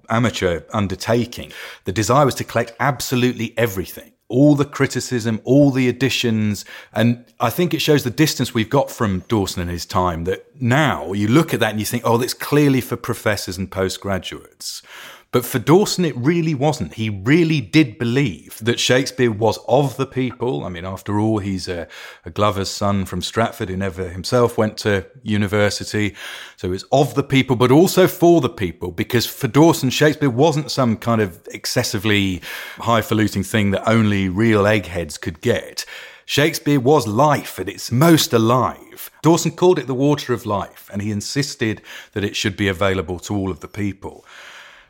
amateur 0.09 0.63
undertaking. 0.73 1.53
The 1.85 1.93
desire 1.93 2.25
was 2.25 2.35
to 2.37 2.45
collect 2.45 2.75
absolutely 2.81 3.55
everything. 3.57 4.13
All 4.29 4.55
the 4.55 4.65
criticism, 4.65 5.41
all 5.45 5.71
the 5.71 5.89
additions. 5.89 6.65
And 6.93 7.25
I 7.41 7.51
think 7.51 7.75
it 7.75 7.81
shows 7.81 8.05
the 8.05 8.11
distance 8.11 8.55
we've 8.55 8.71
got 8.71 8.91
from 8.91 9.21
Dawson 9.29 9.63
and 9.63 9.71
his 9.71 9.87
time 9.87 10.25
that 10.25 10.47
now 10.61 11.13
you 11.13 11.29
look 11.29 11.53
at 11.53 11.61
that 11.61 11.71
and 11.71 11.79
you 11.79 11.87
think, 11.87 12.05
oh, 12.07 12.17
that's 12.17 12.35
clearly 12.35 12.81
for 12.81 12.97
professors 12.97 13.59
and 13.59 13.71
postgraduates. 13.71 14.83
But 15.35 15.45
for 15.45 15.59
Dawson, 15.59 16.05
it 16.05 16.17
really 16.17 16.55
wasn't. 16.55 16.95
He 16.95 17.11
really 17.11 17.61
did 17.61 17.99
believe 17.99 18.57
that 18.62 18.79
Shakespeare 18.79 19.33
was 19.33 19.59
of 19.67 19.97
the 19.97 20.07
people. 20.07 20.62
I 20.62 20.69
mean, 20.69 20.85
after 20.85 21.19
all, 21.19 21.41
he's 21.41 21.67
a, 21.67 21.88
a 22.25 22.31
Glover's 22.31 22.71
son 22.71 23.05
from 23.05 23.21
Stratford 23.21 23.69
who 23.69 23.76
never 23.76 24.09
himself 24.09 24.57
went 24.57 24.76
to 24.79 25.07
university. 25.25 26.14
So 26.57 26.71
it's 26.71 26.85
of 26.93 27.17
the 27.17 27.25
people, 27.25 27.57
but 27.57 27.73
also 27.73 28.07
for 28.07 28.41
the 28.41 28.49
people, 28.49 28.93
because 28.93 29.26
for 29.26 29.49
Dawson, 29.49 29.91
Shakespeare 29.91 30.31
wasn't 30.31 30.71
some 30.71 30.97
kind 30.97 31.21
of 31.21 31.45
excessively 31.50 32.41
highfalutin 32.76 33.43
thing 33.43 33.73
that 33.73 33.88
only 33.88 34.29
real 34.29 34.69
eggheads 34.69 35.19
could 35.19 35.41
get. 35.41 35.85
Shakespeare 36.26 36.81
was 36.81 37.07
life 37.07 37.59
at 37.59 37.69
its 37.69 37.93
most 37.93 38.33
alive. 38.33 39.11
Dawson 39.21 39.50
called 39.50 39.79
it 39.79 39.87
the 39.87 39.95
water 39.95 40.33
of 40.33 40.47
life, 40.47 40.88
and 40.93 41.03
he 41.03 41.11
insisted 41.11 41.83
that 42.12 42.25
it 42.25 42.37
should 42.37 42.57
be 42.57 42.69
available 42.69 43.19
to 43.19 43.35
all 43.35 43.50
of 43.50 43.61
the 43.61 43.69
people. 43.69 44.25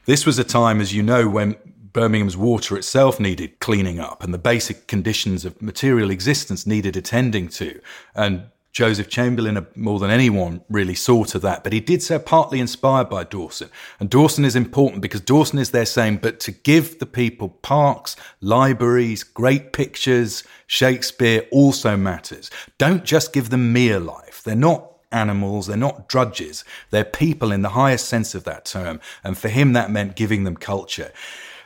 This 0.07 0.27
was 0.27 0.39
a 0.39 0.45
time, 0.45 0.81
as 0.81 0.95
you 0.95 1.03
know, 1.03 1.29
when 1.29 1.57
Birmingham's 1.93 2.37
water 2.37 2.77
itself 2.77 3.21
needed 3.21 3.61
cleaning 3.61 4.01
up 4.01 4.23
and 4.23 4.35
the 4.35 4.39
basic 4.39 4.87
conditions 4.87 5.45
of 5.45 5.63
material 5.63 6.11
existence 6.11 6.67
needed 6.67 6.97
attending 6.97 7.49
to. 7.49 7.81
And 8.15 8.47
Joseph 8.73 9.09
Chamberlain, 9.09 9.65
more 9.77 10.01
than 10.01 10.11
anyone, 10.11 10.61
really 10.69 10.97
saw 10.97 11.23
to 11.27 11.39
that. 11.39 11.63
But 11.63 11.73
he 11.73 11.79
did 11.79 12.03
so 12.03 12.19
partly 12.19 12.59
inspired 12.59 13.09
by 13.09 13.23
Dawson. 13.23 13.71
And 14.01 14.11
Dawson 14.11 14.45
is 14.45 14.57
important 14.57 15.01
because 15.01 15.21
Dawson 15.21 15.61
is 15.61 15.71
there 15.71 15.87
saying, 15.87 16.17
but 16.17 16.41
to 16.41 16.51
give 16.51 16.99
the 16.99 17.07
people 17.07 17.51
parks, 17.51 18.17
libraries, 18.41 19.23
great 19.23 19.73
pictures, 19.73 20.43
Shakespeare 20.67 21.47
also 21.53 21.97
matters. 21.97 22.51
Don't 22.77 23.05
just 23.05 23.33
give 23.33 23.51
them 23.51 23.73
mere 23.73 24.01
life. 24.01 24.43
They're 24.43 24.57
not 24.57 24.94
animals, 25.15 25.67
they're 25.67 25.77
not 25.77 26.09
drudges, 26.09 26.65
they're 26.91 27.05
people 27.05 27.53
in 27.53 27.63
the 27.63 27.71
highest 27.71 28.07
sense 28.09 28.35
of 28.35 28.45
that 28.45 28.65
term. 28.65 29.01
And 29.23 29.39
for 29.39 29.49
him, 29.49 29.73
that 29.73 29.91
meant 29.91 30.17
giving 30.17 30.45
them 30.45 30.57
culture. 30.57 31.13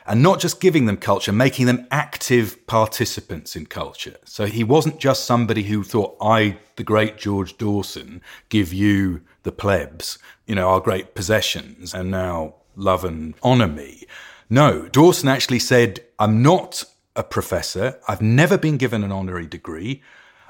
And 0.05 0.23
not 0.23 0.39
just 0.39 0.59
giving 0.59 0.85
them 0.85 0.97
culture, 0.97 1.31
making 1.31 1.65
them 1.67 1.87
active 1.91 2.65
participants 2.65 3.55
in 3.55 3.67
culture. 3.67 4.17
So 4.25 4.45
he 4.45 4.63
wasn't 4.63 4.99
just 4.99 5.25
somebody 5.25 5.63
who 5.63 5.83
thought, 5.83 6.17
I, 6.19 6.57
the 6.77 6.83
great 6.83 7.17
George 7.17 7.57
Dawson, 7.57 8.21
give 8.49 8.73
you, 8.73 9.21
the 9.43 9.51
plebs, 9.51 10.19
you 10.45 10.55
know, 10.55 10.69
our 10.69 10.79
great 10.79 11.15
possessions, 11.15 11.93
and 11.93 12.11
now 12.11 12.55
love 12.75 13.03
and 13.03 13.35
honour 13.43 13.67
me. 13.67 14.03
No, 14.49 14.87
Dawson 14.87 15.29
actually 15.29 15.59
said, 15.59 15.99
I'm 16.17 16.41
not 16.41 16.83
a 17.15 17.23
professor. 17.23 17.99
I've 18.07 18.21
never 18.21 18.57
been 18.57 18.77
given 18.77 19.03
an 19.03 19.11
honorary 19.11 19.47
degree. 19.47 20.01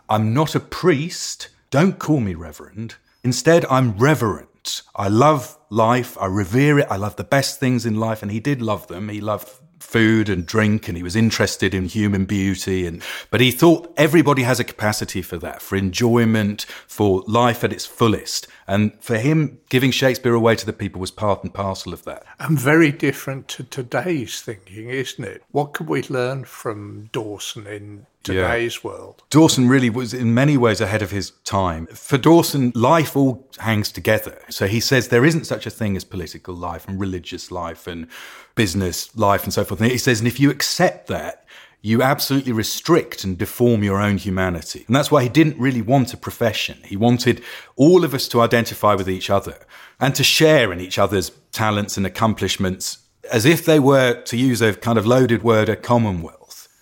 I'm 0.07 0.33
not 0.33 0.55
a 0.55 0.59
priest. 0.59 1.49
Don't 1.71 1.99
call 1.99 2.19
me 2.19 2.33
reverend. 2.33 2.95
Instead, 3.23 3.63
I'm 3.69 3.95
reverent. 3.95 4.81
I 4.95 5.07
love 5.07 5.55
life. 5.69 6.17
I 6.19 6.25
revere 6.25 6.79
it. 6.79 6.87
I 6.89 6.97
love 6.97 7.15
the 7.15 7.23
best 7.23 7.59
things 7.59 7.85
in 7.85 7.99
life. 7.99 8.23
And 8.23 8.31
he 8.31 8.39
did 8.39 8.59
love 8.59 8.87
them. 8.87 9.09
He 9.09 9.21
loved 9.21 9.49
food 9.79 10.29
and 10.29 10.45
drink 10.45 10.87
and 10.87 10.97
he 10.97 11.03
was 11.03 11.15
interested 11.15 11.73
in 11.73 11.85
human 11.85 12.25
beauty 12.25 12.85
and 12.85 13.01
but 13.31 13.39
he 13.39 13.49
thought 13.49 13.91
everybody 13.95 14.43
has 14.43 14.59
a 14.59 14.63
capacity 14.63 15.21
for 15.21 15.37
that 15.37 15.61
for 15.61 15.77
enjoyment 15.77 16.65
for 16.85 17.23
life 17.27 17.63
at 17.63 17.71
its 17.71 17.85
fullest 17.85 18.45
and 18.67 18.91
for 18.99 19.17
him 19.17 19.57
giving 19.69 19.89
shakespeare 19.89 20.33
away 20.33 20.53
to 20.53 20.65
the 20.65 20.73
people 20.73 20.99
was 20.99 21.11
part 21.11 21.41
and 21.43 21.53
parcel 21.53 21.93
of 21.93 22.03
that 22.03 22.25
And 22.39 22.59
very 22.59 22.91
different 22.91 23.47
to 23.49 23.63
today's 23.63 24.41
thinking, 24.41 24.89
isn't 24.89 25.23
it? 25.23 25.43
What 25.51 25.73
could 25.73 25.87
we 25.87 26.03
learn 26.03 26.43
from 26.43 27.09
Dawson 27.11 27.65
in 27.67 28.05
today's 28.23 28.83
world? 28.83 29.23
Dawson 29.29 29.67
really 29.67 29.89
was 29.89 30.13
in 30.13 30.33
many 30.33 30.57
ways 30.57 30.81
ahead 30.81 31.01
of 31.01 31.11
his 31.11 31.31
time. 31.43 31.87
For 31.87 32.17
Dawson, 32.17 32.71
life 32.75 33.15
all 33.15 33.47
hangs 33.59 33.91
together. 33.91 34.41
So 34.49 34.67
he 34.67 34.79
says 34.79 35.07
there 35.07 35.25
isn't 35.25 35.45
such 35.45 35.65
a 35.65 35.69
thing 35.69 35.95
as 35.95 36.03
political 36.03 36.53
life 36.53 36.87
and 36.87 36.99
religious 36.99 37.51
life 37.51 37.87
and 37.87 38.07
business 38.55 39.15
life 39.17 39.43
and 39.43 39.53
so 39.53 39.63
forth. 39.63 39.81
And 39.81 39.91
he 39.91 39.97
says, 39.97 40.19
and 40.19 40.27
if 40.27 40.39
you 40.39 40.49
accept 40.49 41.07
that, 41.07 41.45
you 41.81 42.01
absolutely 42.01 42.51
restrict 42.51 43.23
and 43.23 43.37
deform 43.37 43.83
your 43.83 44.01
own 44.01 44.17
humanity. 44.17 44.83
And 44.87 44.95
that's 44.95 45.11
why 45.11 45.23
he 45.23 45.29
didn't 45.29 45.57
really 45.57 45.81
want 45.81 46.13
a 46.13 46.17
profession. 46.17 46.77
He 46.83 46.97
wanted 46.97 47.41
all 47.77 48.03
of 48.03 48.13
us 48.13 48.27
to 48.29 48.41
identify 48.41 48.95
with 48.95 49.09
each 49.09 49.29
other 49.29 49.65
and 49.99 50.13
to 50.15 50.23
share 50.23 50.73
in 50.73 50.81
each 50.81 50.99
other's 50.99 51.31
talents 51.53 51.95
and 51.95 52.05
accomplishments 52.05 52.99
as 53.31 53.45
if 53.45 53.63
they 53.63 53.79
were, 53.79 54.21
to 54.23 54.37
use 54.37 54.61
a 54.61 54.73
kind 54.73 54.97
of 54.97 55.05
loaded 55.05 55.43
word, 55.43 55.69
a 55.69 55.75
commonwealth. 55.75 56.38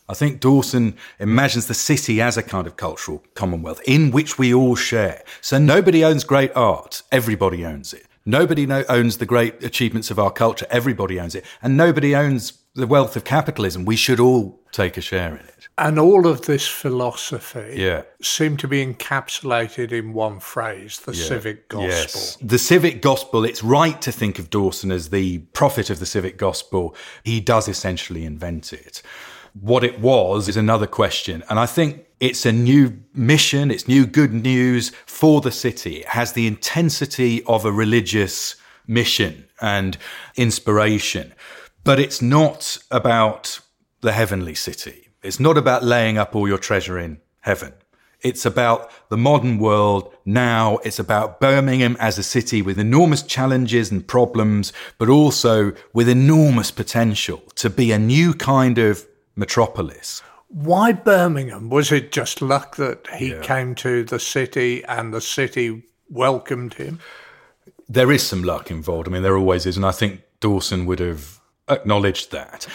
I 0.10 0.14
think 0.14 0.40
Dawson 0.40 0.96
imagines 1.20 1.68
the 1.68 1.74
city 1.74 2.22
as 2.22 2.38
a 2.38 2.44
kind 2.44 2.66
of 2.66 2.78
cultural 2.78 3.24
commonwealth 3.34 3.82
in 3.86 4.12
which 4.12 4.38
we 4.40 4.54
all 4.54 4.76
share. 4.76 5.24
So 5.42 5.58
nobody 5.58 6.04
owns 6.04 6.24
great 6.24 6.52
art, 6.56 7.04
everybody 7.12 7.66
owns 7.66 7.94
it. 7.94 8.06
Nobody 8.26 8.66
know, 8.66 8.84
owns 8.90 9.18
the 9.18 9.26
great 9.26 9.64
achievements 9.64 10.12
of 10.12 10.20
our 10.20 10.32
culture, 10.32 10.68
everybody 10.70 11.20
owns 11.20 11.34
it. 11.36 11.46
And 11.62 11.78
nobody 11.78 12.16
owns 12.16 12.54
the 12.74 12.88
wealth 12.88 13.16
of 13.16 13.24
capitalism. 13.24 13.86
We 13.86 13.96
should 13.96 14.20
all 14.20 14.60
take 14.72 14.98
a 14.98 15.02
share 15.02 15.30
in 15.30 15.46
it. 15.46 15.68
And 15.78 15.98
all 15.98 16.28
of 16.28 16.42
this 16.46 16.68
philosophy 16.68 17.74
Yeah. 17.76 18.04
seemed 18.22 18.60
to 18.60 18.68
be 18.68 18.86
encapsulated 18.86 19.92
in 19.92 20.14
one 20.14 20.40
phrase 20.40 21.00
the 21.00 21.14
civic 21.14 21.70
gospel. 21.70 21.88
Yes. 21.90 22.38
The 22.42 22.60
civic 22.60 23.02
gospel, 23.02 23.46
it's 23.46 23.64
right 23.64 24.02
to 24.02 24.12
think 24.12 24.40
of 24.40 24.50
Dawson 24.50 24.92
as 24.92 25.10
the 25.10 25.40
prophet 25.54 25.90
of 25.90 26.00
the 26.00 26.06
civic 26.06 26.38
gospel. 26.38 26.96
He 27.24 27.40
does 27.40 27.68
essentially 27.68 28.26
invent 28.26 28.74
it. 28.74 29.02
What 29.62 29.84
it 29.84 30.00
was 30.00 30.48
is 30.48 30.58
another 30.58 30.88
question. 30.88 31.44
And 31.50 31.60
I 31.60 31.66
think 31.66 32.06
it's 32.20 32.46
a 32.46 32.52
new 32.52 33.00
mission, 33.14 33.72
it's 33.72 33.88
new 33.88 34.06
good 34.06 34.34
news 34.34 34.92
for 35.06 35.42
the 35.42 35.52
city. 35.52 35.98
It 35.98 36.08
has 36.08 36.34
the 36.34 36.48
intensity 36.48 37.44
of 37.44 37.66
a 37.66 37.72
religious 37.72 38.56
mission 38.88 39.48
and 39.62 39.98
inspiration. 40.36 41.34
But 41.84 42.00
it's 42.00 42.22
not 42.22 42.78
about 42.92 43.60
the 44.02 44.12
heavenly 44.12 44.56
city. 44.56 45.10
It's 45.24 45.40
not 45.40 45.58
about 45.58 45.84
laying 45.84 46.18
up 46.18 46.36
all 46.36 46.48
your 46.48 46.58
treasure 46.58 47.00
in 47.00 47.20
heaven. 47.42 47.74
It's 48.22 48.46
about 48.46 48.92
the 49.10 49.18
modern 49.18 49.60
world 49.60 50.14
now. 50.26 50.78
It's 50.84 51.00
about 51.00 51.40
Birmingham 51.40 51.96
as 52.00 52.18
a 52.18 52.24
city 52.24 52.62
with 52.62 52.80
enormous 52.80 53.22
challenges 53.22 53.92
and 53.92 54.08
problems, 54.08 54.74
but 54.98 55.08
also 55.08 55.74
with 55.94 56.10
enormous 56.10 56.72
potential 56.72 57.44
to 57.56 57.70
be 57.70 57.92
a 57.92 58.00
new 58.00 58.34
kind 58.34 58.80
of 58.80 59.06
metropolis. 59.38 60.22
Why 60.50 60.91
Birmingham? 60.91 61.70
Was 61.70 61.91
it 61.91 62.12
just 62.12 62.41
luck 62.41 62.77
that 62.77 63.08
he 63.15 63.38
came 63.41 63.75
to 63.75 64.03
the 64.03 64.20
city 64.20 64.84
and 64.86 65.13
the 65.13 65.22
city 65.22 65.84
welcomed 66.10 66.74
him? 66.75 67.00
There 67.89 68.12
is 68.12 68.25
some 68.25 68.44
luck 68.44 68.72
involved. 68.72 69.08
I 69.08 69.12
mean, 69.12 69.24
there 69.24 69.38
always 69.38 69.65
is. 69.65 69.77
And 69.77 69.86
I 69.86 69.91
think 69.91 70.22
Dawson 70.39 70.86
would 70.86 71.00
have 71.00 71.39
acknowledged 71.70 72.32
that. 72.32 72.67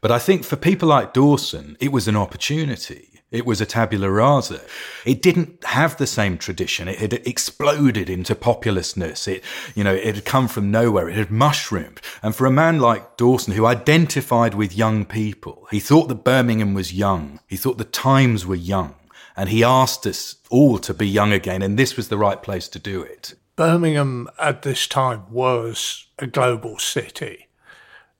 But 0.00 0.10
I 0.10 0.18
think 0.18 0.44
for 0.44 0.56
people 0.56 0.88
like 0.88 1.12
Dawson, 1.12 1.76
it 1.80 1.92
was 1.92 2.08
an 2.08 2.16
opportunity. 2.16 3.11
It 3.32 3.46
was 3.46 3.62
a 3.62 3.66
tabula 3.66 4.10
rasa. 4.10 4.60
It 5.06 5.22
didn't 5.22 5.64
have 5.64 5.96
the 5.96 6.06
same 6.06 6.36
tradition. 6.36 6.86
It 6.86 6.98
had 6.98 7.14
exploded 7.26 8.10
into 8.10 8.34
populousness. 8.34 9.26
It, 9.26 9.42
you 9.74 9.82
know, 9.82 9.94
it 9.94 10.14
had 10.14 10.24
come 10.26 10.48
from 10.48 10.70
nowhere. 10.70 11.08
It 11.08 11.16
had 11.16 11.30
mushroomed. 11.30 12.02
And 12.22 12.36
for 12.36 12.44
a 12.44 12.50
man 12.50 12.78
like 12.78 13.16
Dawson, 13.16 13.54
who 13.54 13.64
identified 13.64 14.52
with 14.52 14.76
young 14.76 15.06
people, 15.06 15.66
he 15.70 15.80
thought 15.80 16.08
that 16.08 16.24
Birmingham 16.24 16.74
was 16.74 16.92
young. 16.92 17.40
He 17.48 17.56
thought 17.56 17.78
the 17.78 17.84
times 17.84 18.44
were 18.44 18.54
young. 18.54 18.94
And 19.34 19.48
he 19.48 19.64
asked 19.64 20.06
us 20.06 20.36
all 20.50 20.78
to 20.80 20.92
be 20.92 21.08
young 21.08 21.32
again. 21.32 21.62
And 21.62 21.78
this 21.78 21.96
was 21.96 22.08
the 22.08 22.18
right 22.18 22.42
place 22.42 22.68
to 22.68 22.78
do 22.78 23.02
it. 23.02 23.34
Birmingham 23.56 24.28
at 24.38 24.60
this 24.60 24.86
time 24.86 25.24
was 25.30 26.06
a 26.18 26.26
global 26.26 26.78
city. 26.78 27.48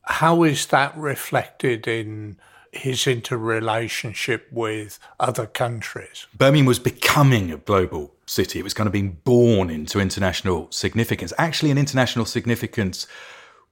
How 0.04 0.42
is 0.42 0.66
that 0.66 0.96
reflected 0.96 1.86
in 1.86 2.38
his 2.72 3.06
interrelationship 3.06 4.48
with 4.50 4.98
other 5.20 5.46
countries? 5.46 6.26
Birmingham 6.36 6.66
was 6.66 6.78
becoming 6.78 7.52
a 7.52 7.58
global 7.58 8.14
city. 8.26 8.58
It 8.58 8.64
was 8.64 8.74
kind 8.74 8.86
of 8.86 8.92
being 8.92 9.18
born 9.24 9.70
into 9.70 10.00
international 10.00 10.68
significance. 10.70 11.32
Actually, 11.38 11.70
an 11.70 11.78
international 11.78 12.24
significance 12.24 13.06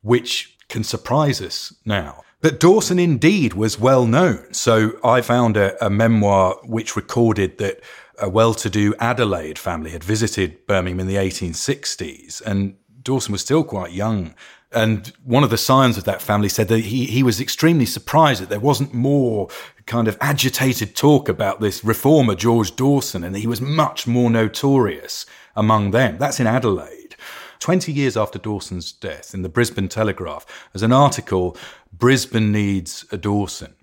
which 0.02 0.57
can 0.69 0.85
surprise 0.85 1.40
us 1.40 1.75
now. 1.85 2.23
But 2.40 2.59
Dawson 2.59 2.99
indeed 2.99 3.52
was 3.54 3.78
well 3.78 4.07
known. 4.07 4.52
So 4.54 4.99
I 5.04 5.21
found 5.21 5.57
a, 5.57 5.85
a 5.85 5.90
memoir 5.90 6.59
which 6.64 6.97
recorded 6.97 7.59
that 7.59 7.80
a 8.21 8.28
well 8.28 8.54
to 8.54 8.71
do 8.71 8.95
Adelaide 8.99 9.59
family 9.59 9.90
had 9.90 10.04
visited 10.04 10.66
Birmingham 10.66 11.00
in 11.00 11.07
the 11.07 11.16
1860s, 11.16 12.40
and 12.42 12.76
Dawson 13.02 13.33
was 13.33 13.40
still 13.40 13.64
quite 13.64 13.92
young. 13.92 14.35
And 14.72 15.12
one 15.24 15.42
of 15.42 15.50
the 15.50 15.58
scions 15.58 15.98
of 15.98 16.04
that 16.04 16.22
family 16.22 16.48
said 16.48 16.68
that 16.68 16.84
he, 16.84 17.06
he 17.06 17.22
was 17.22 17.40
extremely 17.40 17.86
surprised 17.86 18.40
that 18.40 18.50
there 18.50 18.60
wasn't 18.60 18.94
more 18.94 19.48
kind 19.86 20.06
of 20.06 20.16
agitated 20.20 20.94
talk 20.94 21.28
about 21.28 21.60
this 21.60 21.82
reformer, 21.84 22.36
George 22.36 22.76
Dawson, 22.76 23.24
and 23.24 23.36
he 23.36 23.48
was 23.48 23.60
much 23.60 24.06
more 24.06 24.30
notorious 24.30 25.26
among 25.56 25.90
them. 25.90 26.18
That's 26.18 26.38
in 26.38 26.46
Adelaide. 26.46 27.16
20 27.58 27.92
years 27.92 28.16
after 28.16 28.38
Dawson's 28.38 28.92
death, 28.92 29.34
in 29.34 29.42
the 29.42 29.48
Brisbane 29.48 29.88
Telegraph, 29.88 30.46
there's 30.72 30.82
an 30.82 30.92
article 30.92 31.56
Brisbane 31.92 32.52
needs 32.52 33.04
a 33.10 33.18
Dawson. 33.18 33.74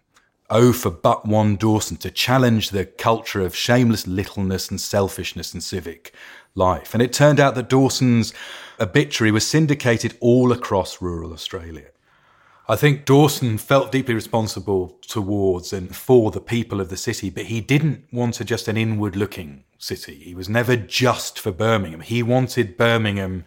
Oh, 0.49 0.71
for 0.71 0.89
but 0.89 1.25
one 1.25 1.57
Dawson 1.57 1.97
to 1.97 2.09
challenge 2.09 2.69
the 2.69 2.85
culture 2.85 3.41
of 3.41 3.53
shameless 3.53 4.07
littleness 4.07 4.69
and 4.69 4.79
selfishness 4.79 5.53
in 5.53 5.59
civic 5.59 6.13
life. 6.57 6.93
And 6.93 7.01
it 7.01 7.13
turned 7.13 7.39
out 7.39 7.55
that 7.55 7.69
Dawson's 7.69 8.33
obituary 8.79 9.31
was 9.31 9.47
syndicated 9.47 10.17
all 10.19 10.51
across 10.51 11.01
rural 11.01 11.33
Australia. 11.33 11.87
I 12.69 12.75
think 12.75 13.05
Dawson 13.05 13.57
felt 13.57 13.93
deeply 13.93 14.13
responsible 14.13 14.97
towards 15.07 15.71
and 15.71 15.95
for 15.95 16.31
the 16.31 16.41
people 16.41 16.81
of 16.81 16.89
the 16.89 16.97
city, 16.97 17.29
but 17.29 17.45
he 17.45 17.61
didn't 17.61 18.03
want 18.11 18.41
a, 18.41 18.43
just 18.43 18.67
an 18.67 18.75
inward 18.75 19.15
looking 19.15 19.63
city. 19.77 20.15
He 20.15 20.35
was 20.35 20.49
never 20.49 20.75
just 20.75 21.39
for 21.39 21.53
Birmingham. 21.53 22.01
He 22.01 22.21
wanted 22.21 22.75
Birmingham 22.75 23.45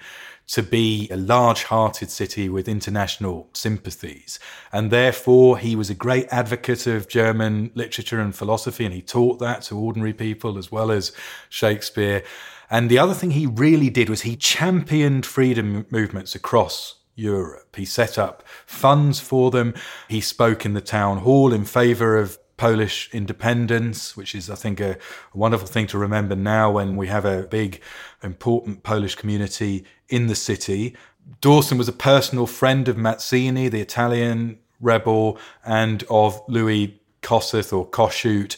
to 0.50 0.62
be 0.62 1.06
a 1.10 1.16
large 1.16 1.64
hearted 1.64 2.10
city 2.10 2.48
with 2.48 2.66
international 2.66 3.48
sympathies. 3.52 4.40
And 4.72 4.90
therefore, 4.90 5.58
he 5.58 5.76
was 5.76 5.90
a 5.90 5.94
great 5.94 6.26
advocate 6.30 6.86
of 6.86 7.06
German 7.06 7.70
literature 7.74 8.20
and 8.20 8.34
philosophy, 8.34 8.84
and 8.84 8.94
he 8.94 9.02
taught 9.02 9.38
that 9.38 9.62
to 9.62 9.78
ordinary 9.78 10.12
people 10.12 10.58
as 10.58 10.72
well 10.72 10.90
as 10.90 11.12
Shakespeare. 11.50 12.24
And 12.70 12.88
the 12.88 12.98
other 12.98 13.14
thing 13.14 13.32
he 13.32 13.46
really 13.46 13.90
did 13.90 14.08
was 14.08 14.22
he 14.22 14.36
championed 14.36 15.26
freedom 15.26 15.86
movements 15.90 16.34
across 16.34 17.00
Europe. 17.16 17.74
He 17.76 17.84
set 17.84 18.16
up 18.16 18.44
funds 18.64 19.18
for 19.18 19.50
them. 19.50 19.74
He 20.08 20.20
spoke 20.20 20.64
in 20.64 20.74
the 20.74 20.80
town 20.80 21.18
hall 21.18 21.52
in 21.52 21.64
favor 21.64 22.16
of 22.16 22.38
Polish 22.56 23.08
independence, 23.12 24.16
which 24.16 24.34
is, 24.34 24.50
I 24.50 24.54
think, 24.54 24.80
a, 24.80 24.98
wonderful 25.32 25.66
thing 25.66 25.86
to 25.88 25.98
remember 25.98 26.36
now 26.36 26.70
when 26.70 26.94
we 26.94 27.08
have 27.08 27.24
a 27.24 27.44
big, 27.44 27.80
important 28.22 28.82
Polish 28.82 29.14
community 29.14 29.84
in 30.08 30.26
the 30.26 30.34
city. 30.34 30.94
Dawson 31.40 31.78
was 31.78 31.88
a 31.88 31.92
personal 31.92 32.46
friend 32.46 32.86
of 32.86 32.96
Mazzini, 32.96 33.70
the 33.70 33.80
Italian 33.80 34.58
rebel, 34.78 35.38
and 35.64 36.04
of 36.10 36.42
Louis 36.48 37.00
Kossuth 37.22 37.72
or 37.72 37.88
Kossuth, 37.88 38.56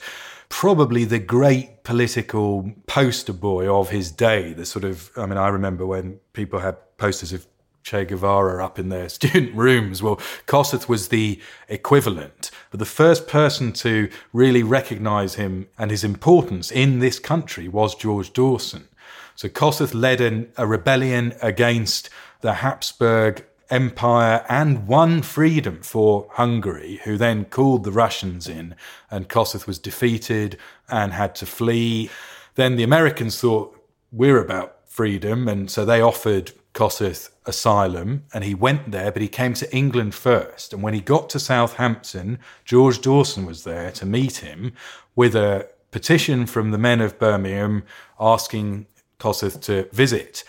probably 0.49 1.05
the 1.05 1.19
great 1.19 1.72
political 1.85 2.73
poster 2.87 3.33
boy 3.33 3.73
of 3.73 3.91
his 3.91 4.11
day. 4.11 4.53
The 4.53 4.67
sort 4.67 4.85
of, 4.85 5.11
I 5.17 5.27
mean, 5.27 5.39
I 5.39 5.49
remember 5.49 5.87
when 5.87 6.21
people 6.33 6.61
had 6.61 6.77
posters 6.97 7.33
of 7.33 7.47
Che 7.83 8.05
Guevara 8.05 8.65
up 8.65 8.79
in 8.79 8.89
their 8.89 9.09
student 9.19 9.55
rooms. 9.55 10.03
Well, 10.03 10.17
Kossuth 10.47 10.89
was 10.89 11.09
the 11.09 11.41
equivalent, 11.69 12.51
but 12.71 12.79
the 12.79 12.87
first 12.87 13.27
person 13.27 13.73
to 13.75 14.09
really 14.33 14.63
recognize 14.63 15.35
him 15.35 15.69
and 15.79 15.91
his 15.91 16.05
importance 16.05 16.71
in 16.71 17.01
this 17.01 17.19
country 17.19 17.69
was 17.69 17.95
George 17.95 18.33
Dawson. 18.33 18.89
So 19.35 19.49
Kossuth 19.49 19.95
led 19.95 20.21
an, 20.21 20.53
a 20.57 20.67
rebellion 20.67 21.35
against 21.43 22.11
the 22.43 22.55
Habsburg 22.55 23.45
Empire 23.71 24.45
and 24.51 24.87
won 24.87 25.23
freedom 25.23 25.81
for 25.81 26.29
Hungary, 26.33 27.01
who 27.05 27.17
then 27.17 27.47
called 27.47 27.85
the 27.85 27.91
Russians 27.91 28.47
in, 28.47 28.75
and 29.11 29.31
Kossuth 29.31 29.67
was 29.67 29.79
defeated 29.79 30.59
and 30.93 31.13
had 31.13 31.35
to 31.37 31.47
flee. 31.47 32.11
Then 32.55 32.77
the 32.77 32.85
Americans 32.85 33.41
thought, 33.41 33.77
we're 34.13 34.41
about 34.41 34.89
freedom, 34.89 35.49
and 35.49 35.71
so 35.71 35.85
they 35.85 36.01
offered 36.01 36.53
Kossuth 36.75 37.31
asylum 37.45 38.25
and 38.33 38.45
he 38.45 38.55
went 38.55 38.93
there, 38.93 39.13
but 39.13 39.23
he 39.23 39.29
came 39.29 39.55
to 39.55 39.77
England 39.77 40.15
first. 40.15 40.73
And 40.73 40.83
when 40.83 40.95
he 40.95 41.01
got 41.01 41.29
to 41.31 41.41
Southampton, 41.41 42.39
George 42.65 43.01
Dawson 43.01 43.45
was 43.45 43.65
there 43.65 43.91
to 43.93 44.07
meet 44.07 44.39
him 44.39 44.73
with 45.15 45.35
a 45.35 45.69
petition 45.91 46.47
from 46.47 46.71
the 46.71 46.79
men 46.79 47.01
of 47.01 47.19
Birmingham 47.19 47.85
asking 48.19 48.87
Kossuth 49.19 49.61
to 49.63 49.89
visit. 49.93 50.45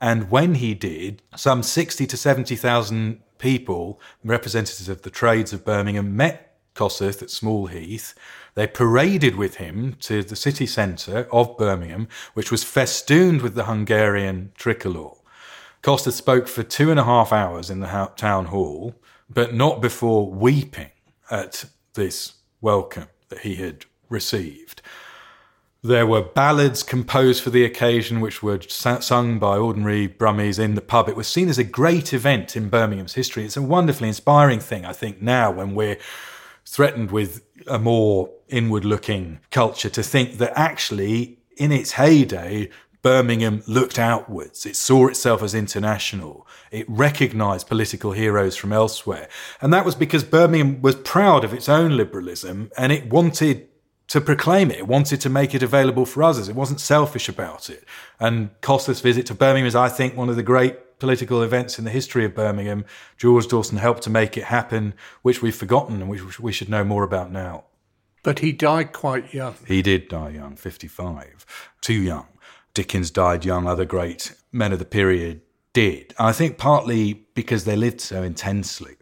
And 0.00 0.30
when 0.30 0.54
he 0.56 0.72
did, 0.74 1.22
some 1.36 1.62
60 1.62 2.06
to 2.06 2.16
70,000 2.16 3.20
people, 3.38 4.00
representatives 4.24 4.88
of 4.88 5.02
the 5.02 5.10
trades 5.10 5.52
of 5.52 5.64
Birmingham, 5.64 6.16
met 6.16 6.56
Kossuth 6.74 7.22
at 7.22 7.30
Small 7.30 7.66
Heath. 7.66 8.14
They 8.54 8.66
paraded 8.66 9.36
with 9.36 9.56
him 9.56 9.96
to 10.00 10.22
the 10.22 10.36
city 10.36 10.66
centre 10.66 11.28
of 11.32 11.56
Birmingham, 11.56 12.08
which 12.34 12.50
was 12.50 12.64
festooned 12.64 13.42
with 13.42 13.54
the 13.54 13.64
Hungarian 13.64 14.52
tricolour. 14.56 15.12
Kossuth 15.82 16.12
spoke 16.12 16.46
for 16.46 16.62
two 16.62 16.90
and 16.90 17.00
a 17.00 17.04
half 17.04 17.32
hours 17.32 17.70
in 17.70 17.80
the 17.80 18.10
town 18.16 18.46
hall, 18.46 18.94
but 19.28 19.54
not 19.54 19.80
before 19.80 20.30
weeping 20.30 20.90
at 21.30 21.64
this 21.94 22.34
welcome 22.60 23.06
that 23.28 23.40
he 23.40 23.56
had 23.56 23.86
received. 24.08 24.82
There 25.82 26.06
were 26.06 26.20
ballads 26.20 26.82
composed 26.82 27.42
for 27.42 27.48
the 27.48 27.64
occasion, 27.64 28.20
which 28.20 28.42
were 28.42 28.60
sung 28.68 29.38
by 29.38 29.56
ordinary 29.56 30.06
Brummies 30.06 30.58
in 30.58 30.74
the 30.74 30.82
pub. 30.82 31.08
It 31.08 31.16
was 31.16 31.26
seen 31.26 31.48
as 31.48 31.56
a 31.56 31.64
great 31.64 32.12
event 32.12 32.54
in 32.54 32.68
Birmingham's 32.68 33.14
history. 33.14 33.46
It's 33.46 33.56
a 33.56 33.62
wonderfully 33.62 34.08
inspiring 34.08 34.60
thing, 34.60 34.84
I 34.84 34.92
think, 34.92 35.22
now 35.22 35.50
when 35.50 35.74
we're 35.74 35.96
threatened 36.70 37.10
with 37.10 37.44
a 37.66 37.78
more 37.78 38.30
inward 38.48 38.84
looking 38.84 39.40
culture 39.50 39.90
to 39.90 40.02
think 40.04 40.38
that 40.38 40.52
actually, 40.56 41.38
in 41.56 41.72
its 41.72 41.92
heyday, 41.92 42.70
Birmingham 43.02 43.64
looked 43.66 43.98
outwards. 43.98 44.64
It 44.64 44.76
saw 44.76 45.08
itself 45.08 45.42
as 45.42 45.52
international. 45.52 46.46
It 46.70 46.86
recognized 46.88 47.66
political 47.66 48.12
heroes 48.12 48.56
from 48.56 48.72
elsewhere. 48.72 49.28
And 49.60 49.72
that 49.72 49.84
was 49.84 49.96
because 49.96 50.22
Birmingham 50.22 50.80
was 50.80 50.94
proud 50.94 51.42
of 51.42 51.52
its 51.52 51.68
own 51.68 51.96
liberalism 51.96 52.70
and 52.76 52.92
it 52.92 53.10
wanted 53.10 53.66
to 54.08 54.20
proclaim 54.20 54.70
it. 54.70 54.78
It 54.78 54.86
wanted 54.86 55.20
to 55.22 55.28
make 55.28 55.54
it 55.56 55.64
available 55.64 56.06
for 56.06 56.22
others. 56.22 56.48
It 56.48 56.54
wasn't 56.54 56.80
selfish 56.80 57.28
about 57.28 57.68
it. 57.68 57.84
And 58.20 58.50
Kossuth's 58.60 59.00
visit 59.00 59.26
to 59.26 59.34
Birmingham 59.34 59.66
is, 59.66 59.74
I 59.74 59.88
think, 59.88 60.16
one 60.16 60.28
of 60.28 60.36
the 60.36 60.42
great 60.44 60.76
political 61.00 61.42
events 61.42 61.78
in 61.78 61.84
the 61.84 61.90
history 61.90 62.24
of 62.24 62.34
Birmingham. 62.34 62.84
George 63.16 63.48
Dawson 63.48 63.78
helped 63.78 64.02
to 64.04 64.10
make 64.10 64.36
it 64.36 64.44
happen, 64.44 64.94
which 65.22 65.42
we've 65.42 65.54
forgotten 65.54 66.00
and 66.00 66.08
which 66.08 66.38
we 66.38 66.52
should 66.52 66.68
know 66.68 66.84
more 66.84 67.02
about 67.02 67.32
now. 67.32 67.64
But 68.22 68.40
he 68.40 68.52
died 68.52 68.92
quite 68.92 69.32
young. 69.32 69.54
He 69.66 69.82
did 69.82 70.08
die 70.08 70.30
young, 70.30 70.54
55. 70.56 71.46
Too 71.80 71.94
young. 71.94 72.26
Dickens 72.74 73.10
died 73.10 73.44
young, 73.44 73.66
other 73.66 73.84
great 73.84 74.34
men 74.52 74.72
of 74.72 74.78
the 74.78 74.84
period 74.84 75.40
did. 75.72 76.14
I 76.18 76.32
think 76.32 76.58
partly 76.58 77.26
because 77.34 77.64
they 77.64 77.76
lived 77.76 78.00
so 78.00 78.22
intensely. 78.22 78.96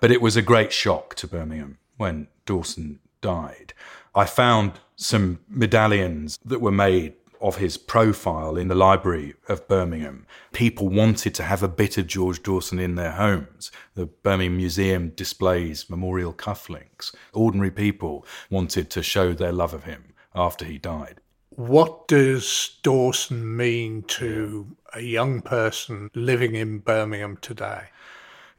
But 0.00 0.10
it 0.10 0.20
was 0.20 0.36
a 0.36 0.42
great 0.42 0.72
shock 0.72 1.14
to 1.16 1.26
Birmingham 1.26 1.78
when 1.96 2.28
Dawson 2.46 3.00
died. 3.20 3.74
I 4.14 4.24
found 4.24 4.72
some 4.96 5.40
medallions 5.48 6.38
that 6.44 6.60
were 6.60 6.72
made 6.72 7.14
of 7.40 7.56
his 7.56 7.76
profile 7.76 8.56
in 8.56 8.68
the 8.68 8.74
library 8.74 9.34
of 9.48 9.66
Birmingham. 9.66 10.26
People 10.52 10.88
wanted 10.88 11.34
to 11.34 11.42
have 11.42 11.62
a 11.62 11.68
bit 11.68 11.96
of 11.96 12.06
George 12.06 12.42
Dawson 12.42 12.78
in 12.78 12.96
their 12.96 13.12
homes. 13.12 13.72
The 13.94 14.06
Birmingham 14.06 14.58
Museum 14.58 15.10
displays 15.10 15.88
memorial 15.88 16.32
cufflinks. 16.34 17.14
Ordinary 17.32 17.70
people 17.70 18.26
wanted 18.50 18.90
to 18.90 19.02
show 19.02 19.32
their 19.32 19.52
love 19.52 19.72
of 19.72 19.84
him 19.84 20.12
after 20.34 20.64
he 20.64 20.78
died. 20.78 21.20
What 21.50 22.06
does 22.08 22.78
Dawson 22.82 23.56
mean 23.56 24.02
to 24.04 24.76
a 24.94 25.00
young 25.00 25.42
person 25.42 26.10
living 26.14 26.54
in 26.54 26.78
Birmingham 26.78 27.38
today? 27.40 27.88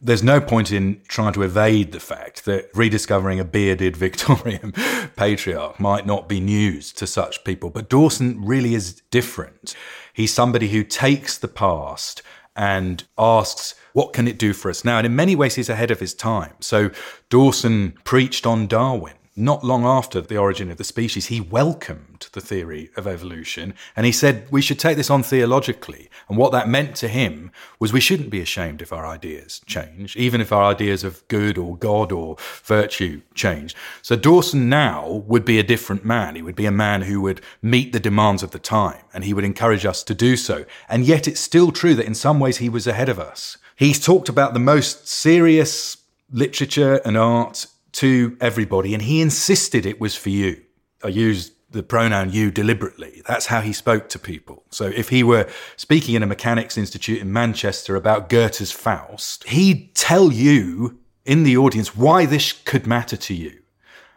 There's 0.04 0.24
no 0.24 0.42
point 0.42 0.72
in 0.72 1.02
trying 1.08 1.34
to 1.34 1.44
evade 1.44 1.92
the 1.92 2.00
fact 2.00 2.46
that 2.46 2.70
rediscovering 2.74 3.40
a 3.40 3.46
bearded 3.46 3.96
Victorian 3.96 4.72
patriarch 5.16 5.80
might 5.80 6.08
not 6.08 6.28
be 6.28 6.40
news 6.40 6.92
to 6.94 7.06
such 7.06 7.44
people. 7.44 7.70
But 7.70 7.90
Dawson 7.90 8.44
really 8.44 8.74
is 8.74 9.02
different. 9.12 9.76
He's 10.14 10.34
somebody 10.34 10.70
who 10.70 10.84
takes 10.84 11.38
the 11.38 11.48
past 11.48 12.24
and 12.56 13.04
asks, 13.18 13.76
what 13.94 14.14
can 14.14 14.28
it 14.28 14.40
do 14.40 14.54
for 14.54 14.70
us 14.70 14.84
now? 14.84 14.98
And 14.98 15.06
in 15.06 15.16
many 15.16 15.36
ways, 15.36 15.56
he's 15.56 15.70
ahead 15.70 15.92
of 15.92 16.00
his 16.00 16.14
time. 16.14 16.54
So 16.62 16.90
Dawson 17.30 17.94
preached 18.04 18.48
on 18.48 18.68
Darwin 18.68 19.14
not 19.36 19.64
long 19.64 19.86
after 19.86 20.20
the 20.20 20.38
origin 20.38 20.70
of 20.70 20.78
the 20.78 20.84
species, 20.84 21.28
he 21.28 21.40
welcomed 21.40 22.28
the 22.34 22.42
theory 22.42 22.90
of 22.98 23.08
evolution 23.08 23.74
and 23.96 24.06
he 24.06 24.12
said 24.12 24.46
we 24.52 24.62
should 24.62 24.80
take 24.80 24.98
this 24.98 25.10
on 25.10 25.24
theologically. 25.24 26.10
And 26.28 26.38
what 26.38 26.52
that 26.52 26.68
meant 26.68 26.96
to 26.98 27.08
him 27.08 27.52
was 27.80 27.94
we 27.94 28.02
shouldn't 28.02 28.30
be 28.30 28.42
ashamed 28.42 28.82
if 28.82 28.92
our 28.92 29.06
ideas 29.06 29.62
change, 29.66 30.18
even 30.18 30.42
if 30.42 30.52
our 30.52 30.66
ideas 30.66 31.04
of 31.04 31.26
good 31.30 31.58
or 31.58 31.78
God 31.78 32.12
or 32.12 32.36
virtue 32.64 33.22
change. 33.34 33.76
So 34.02 34.16
Dawson 34.16 34.68
now 34.68 35.24
would 35.28 35.46
be 35.46 35.60
a 35.60 35.64
different 35.64 36.04
man. 36.04 36.36
He 36.36 36.42
would 36.42 36.56
be 36.56 36.66
a 36.66 36.72
man 36.72 37.04
who 37.04 37.22
would 37.22 37.42
meet 37.62 37.94
the 37.94 38.00
demands 38.00 38.44
of 38.44 38.52
the 38.52 38.60
time 38.60 39.04
and 39.14 39.24
he 39.24 39.34
would 39.34 39.46
encourage 39.46 39.86
us 39.86 40.04
to 40.04 40.14
do 40.14 40.36
so. 40.36 40.66
And 40.90 41.06
yet 41.06 41.28
it's 41.28 41.40
still 41.40 41.72
true 41.72 41.96
that 41.96 42.06
in 42.06 42.16
some 42.16 42.40
ways 42.40 42.58
he 42.58 42.70
was 42.70 42.86
ahead 42.86 43.10
of 43.10 43.20
us. 43.20 43.58
He's 43.78 44.04
talked 44.04 44.30
about 44.30 44.54
the 44.54 44.60
most 44.60 45.08
serious 45.08 45.98
literature 46.32 47.02
and 47.06 47.18
art 47.18 47.66
to 47.94 48.38
everybody, 48.40 48.94
and 48.94 49.04
he 49.04 49.22
insisted 49.22 49.86
it 49.86 50.00
was 50.00 50.16
for 50.16 50.30
you. 50.30 50.62
I 51.04 51.10
used 51.10 51.54
the 51.72 51.84
pronoun 51.84 52.32
you 52.32 52.52
deliberately. 52.52 53.22
That's 53.26 53.46
how 53.46 53.62
he 53.62 53.74
spoke 53.74 54.10
to 54.10 54.20
people. 54.20 54.64
So 54.70 54.86
if 54.88 55.10
he 55.10 55.24
were 55.24 55.48
speaking 55.78 56.16
in 56.16 56.24
a 56.24 56.28
mechanics 56.28 56.78
institute 56.78 57.22
in 57.22 57.32
Manchester 57.32 57.96
about 57.96 58.30
Goethe's 58.30 58.72
Faust, 58.72 59.48
he'd 59.48 59.96
tell 59.96 60.32
you 60.32 61.00
in 61.26 61.44
the 61.44 61.58
audience 61.58 61.96
why 61.96 62.26
this 62.26 62.52
could 62.52 62.86
matter 62.86 63.16
to 63.16 63.34
you. 63.34 63.60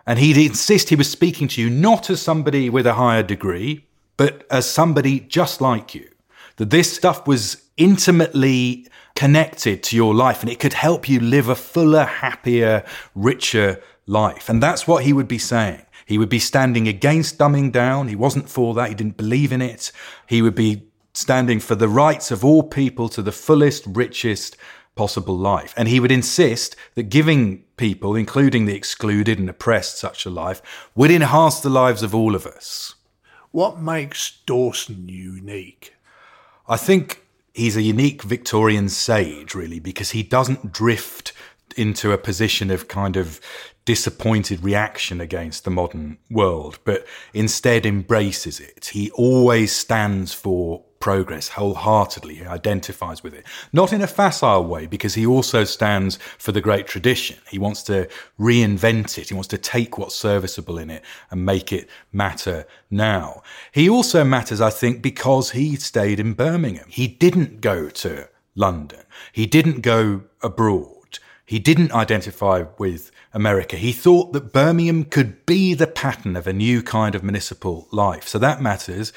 And 0.06 0.18
he'd 0.18 0.37
insist 0.37 0.90
he 0.90 0.96
was 0.96 1.10
speaking 1.10 1.48
to 1.48 1.62
you 1.62 1.70
not 1.70 2.10
as 2.10 2.20
somebody 2.20 2.68
with 2.68 2.87
a 2.87 2.94
higher 2.94 3.22
degree, 3.22 3.87
but 4.16 4.46
as 4.50 4.68
somebody 4.68 5.20
just 5.20 5.60
like 5.60 5.94
you. 5.94 6.08
That 6.56 6.70
this 6.70 6.94
stuff 6.94 7.26
was 7.26 7.62
intimately 7.76 8.86
connected 9.14 9.82
to 9.84 9.96
your 9.96 10.14
life 10.14 10.42
and 10.42 10.50
it 10.50 10.58
could 10.58 10.72
help 10.72 11.08
you 11.08 11.20
live 11.20 11.48
a 11.48 11.54
fuller, 11.54 12.04
happier, 12.04 12.84
richer 13.14 13.80
life. 14.06 14.48
And 14.48 14.62
that's 14.62 14.86
what 14.86 15.04
he 15.04 15.12
would 15.12 15.28
be 15.28 15.38
saying. 15.38 15.84
He 16.06 16.18
would 16.18 16.28
be 16.28 16.38
standing 16.38 16.86
against 16.86 17.38
dumbing 17.38 17.72
down. 17.72 18.08
He 18.08 18.16
wasn't 18.16 18.48
for 18.48 18.74
that. 18.74 18.88
He 18.88 18.94
didn't 18.94 19.16
believe 19.16 19.52
in 19.52 19.62
it. 19.62 19.90
He 20.26 20.42
would 20.42 20.54
be 20.54 20.88
standing 21.14 21.60
for 21.60 21.74
the 21.74 21.88
rights 21.88 22.30
of 22.30 22.44
all 22.44 22.62
people 22.62 23.08
to 23.08 23.22
the 23.22 23.32
fullest, 23.32 23.84
richest 23.86 24.56
possible 24.96 25.36
life. 25.36 25.72
And 25.76 25.88
he 25.88 26.00
would 26.00 26.12
insist 26.12 26.76
that 26.94 27.04
giving 27.04 27.64
people, 27.76 28.14
including 28.14 28.66
the 28.66 28.74
excluded 28.74 29.38
and 29.38 29.48
oppressed, 29.48 29.98
such 29.98 30.26
a 30.26 30.30
life 30.30 30.90
would 30.94 31.10
enhance 31.10 31.60
the 31.60 31.70
lives 31.70 32.02
of 32.02 32.14
all 32.14 32.34
of 32.34 32.46
us. 32.46 32.94
What 33.50 33.80
makes 33.80 34.40
Dawson 34.46 35.08
unique? 35.08 35.93
I 36.66 36.77
think 36.77 37.22
he's 37.53 37.77
a 37.77 37.83
unique 37.83 38.22
Victorian 38.22 38.88
sage, 38.88 39.55
really, 39.55 39.81
because 39.81 40.11
he 40.11 40.22
doesn't 40.22 40.72
drift 40.72 41.33
into 41.77 42.12
a 42.12 42.18
position 42.18 42.70
of 42.70 42.88
kind 42.88 43.16
of 43.16 43.40
disappointed 43.85 44.64
reaction 44.64 45.20
against 45.20 45.64
the 45.64 45.70
modern 45.70 46.18
world, 46.31 46.79
but 46.85 47.07
instead 47.35 47.85
embraces 47.85 48.61
it. 48.61 48.90
He 48.92 49.11
always 49.11 49.74
stands 49.74 50.33
for 50.33 50.85
progress 51.04 51.48
wholeheartedly. 51.48 52.36
He 52.36 52.46
identifies 52.46 53.22
with 53.22 53.34
it. 53.34 53.44
Not 53.74 53.92
in 53.92 54.00
a 54.00 54.06
facile 54.06 54.64
way, 54.64 54.86
because 54.86 55.12
he 55.12 55.26
also 55.26 55.64
stands 55.64 56.18
for 56.38 56.50
the 56.50 56.62
great 56.62 56.86
tradition. 56.86 57.36
He 57.50 57.58
wants 57.58 57.82
to 57.82 58.08
reinvent 58.40 59.18
it. 59.18 59.28
He 59.28 59.34
wants 59.34 59.48
to 59.48 59.58
take 59.58 59.98
what's 59.98 60.16
serviceable 60.16 60.78
in 60.78 60.88
it 60.88 61.04
and 61.30 61.44
make 61.44 61.74
it 61.74 61.90
matter 62.10 62.66
now. 62.90 63.42
He 63.70 63.86
also 63.86 64.24
matters, 64.24 64.62
I 64.62 64.70
think, 64.70 65.02
because 65.02 65.50
he 65.50 65.76
stayed 65.76 66.18
in 66.18 66.32
Birmingham. 66.32 66.86
He 66.88 67.06
didn't 67.06 67.60
go 67.60 67.90
to 67.90 68.30
London. 68.54 69.00
He 69.30 69.44
didn't 69.44 69.82
go 69.82 70.22
abroad. 70.42 71.18
He 71.44 71.58
didn't 71.58 71.92
identify 71.92 72.64
with 72.78 73.10
America. 73.34 73.76
He 73.76 73.92
thought 73.92 74.32
that 74.32 74.54
Birmingham 74.54 75.04
could 75.04 75.44
be 75.44 75.74
the 75.74 75.86
pattern 75.86 76.34
of 76.34 76.46
a 76.46 76.54
new 76.54 76.82
kind 76.82 77.14
of 77.14 77.22
municipal 77.22 77.88
life. 77.90 78.26
So 78.26 78.38
that 78.38 78.62
matters. 78.62 79.12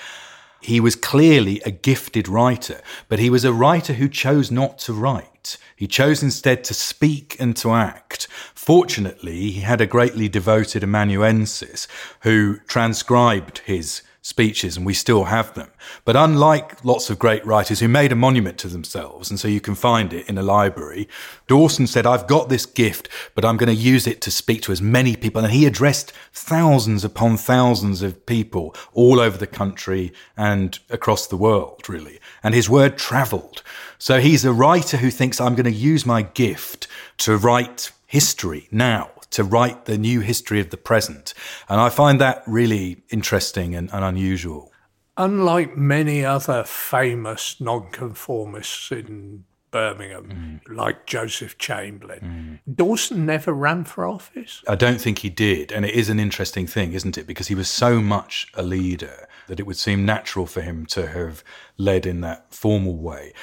He 0.61 0.79
was 0.79 0.95
clearly 0.95 1.61
a 1.65 1.71
gifted 1.71 2.27
writer, 2.27 2.81
but 3.07 3.19
he 3.19 3.29
was 3.29 3.45
a 3.45 3.53
writer 3.53 3.93
who 3.93 4.09
chose 4.09 4.51
not 4.51 4.79
to 4.79 4.93
write. 4.93 5.57
He 5.75 5.87
chose 5.87 6.23
instead 6.23 6.63
to 6.65 6.73
speak 6.73 7.35
and 7.39 7.55
to 7.57 7.71
act. 7.71 8.27
Fortunately, 8.53 9.51
he 9.51 9.61
had 9.61 9.79
a 9.79 9.85
greatly 9.85 10.27
devoted 10.27 10.83
amanuensis 10.83 11.87
who 12.21 12.57
transcribed 12.67 13.59
his 13.59 14.01
speeches, 14.27 14.75
and 14.75 14.85
we 14.85 14.93
still 14.93 15.23
have 15.23 15.53
them. 15.53 15.69
But 16.03 16.17
unlike 16.17 16.83
lots 16.83 17.09
of 17.09 17.17
great 17.17 17.45
writers 17.45 17.79
who 17.79 17.87
made 17.87 18.11
a 18.11 18.15
monument 18.15 18.57
to 18.57 18.67
themselves, 18.67 19.29
and 19.29 19.39
so 19.39 19.47
you 19.47 19.61
can 19.61 19.73
find 19.73 20.11
it 20.11 20.27
in 20.27 20.37
a 20.37 20.43
library, 20.43 21.07
Dawson 21.47 21.87
said, 21.87 22.05
I've 22.05 22.27
got 22.27 22.49
this 22.49 22.65
gift, 22.65 23.07
but 23.35 23.45
I'm 23.45 23.55
going 23.55 23.73
to 23.73 23.81
use 23.81 24.05
it 24.05 24.19
to 24.21 24.31
speak 24.31 24.63
to 24.63 24.73
as 24.73 24.81
many 24.81 25.15
people. 25.15 25.41
And 25.41 25.53
he 25.53 25.65
addressed 25.65 26.11
thousands 26.33 27.05
upon 27.05 27.37
thousands 27.37 28.01
of 28.01 28.25
people 28.25 28.75
all 28.91 29.21
over 29.21 29.37
the 29.37 29.47
country 29.47 30.11
and 30.35 30.77
across 30.89 31.27
the 31.27 31.37
world, 31.37 31.87
really. 31.87 32.19
And 32.43 32.53
his 32.53 32.69
word 32.69 32.97
traveled. 32.97 33.63
So 33.97 34.19
he's 34.19 34.43
a 34.43 34.51
writer 34.51 34.97
who 34.97 35.09
thinks, 35.09 35.39
I'm 35.39 35.55
going 35.55 35.71
to 35.71 35.71
use 35.71 36.05
my 36.05 36.23
gift 36.23 36.87
to 37.19 37.37
write 37.37 37.93
history 38.07 38.67
now 38.71 39.09
to 39.31 39.43
write 39.43 39.85
the 39.85 39.97
new 39.97 40.21
history 40.21 40.59
of 40.59 40.69
the 40.69 40.77
present. 40.77 41.33
And 41.69 41.79
I 41.79 41.89
find 41.89 42.19
that 42.21 42.43
really 42.47 43.03
interesting 43.09 43.75
and, 43.75 43.89
and 43.93 44.03
unusual. 44.03 44.71
Unlike 45.17 45.77
many 45.77 46.23
other 46.23 46.63
famous 46.63 47.59
nonconformists 47.59 48.91
in 48.91 49.45
Birmingham, 49.71 50.61
mm. 50.69 50.75
like 50.75 51.05
Joseph 51.05 51.57
Chamberlain. 51.57 52.61
Mm. 52.65 52.75
Dawson 52.75 53.25
never 53.25 53.51
ran 53.51 53.83
for 53.83 54.07
office. 54.07 54.63
I 54.67 54.75
don't 54.75 55.01
think 55.01 55.19
he 55.19 55.29
did. 55.29 55.71
And 55.71 55.85
it 55.85 55.93
is 55.93 56.09
an 56.09 56.19
interesting 56.19 56.67
thing, 56.67 56.93
isn't 56.93 57.17
it? 57.17 57.27
Because 57.27 57.47
he 57.47 57.55
was 57.55 57.69
so 57.69 57.99
much 58.01 58.47
a 58.53 58.63
leader 58.63 59.27
that 59.47 59.59
it 59.59 59.65
would 59.65 59.77
seem 59.77 60.05
natural 60.05 60.45
for 60.45 60.61
him 60.61 60.85
to 60.87 61.07
have 61.07 61.43
led 61.77 62.05
in 62.05 62.21
that 62.21 62.53
formal 62.53 62.97
way. 62.97 63.33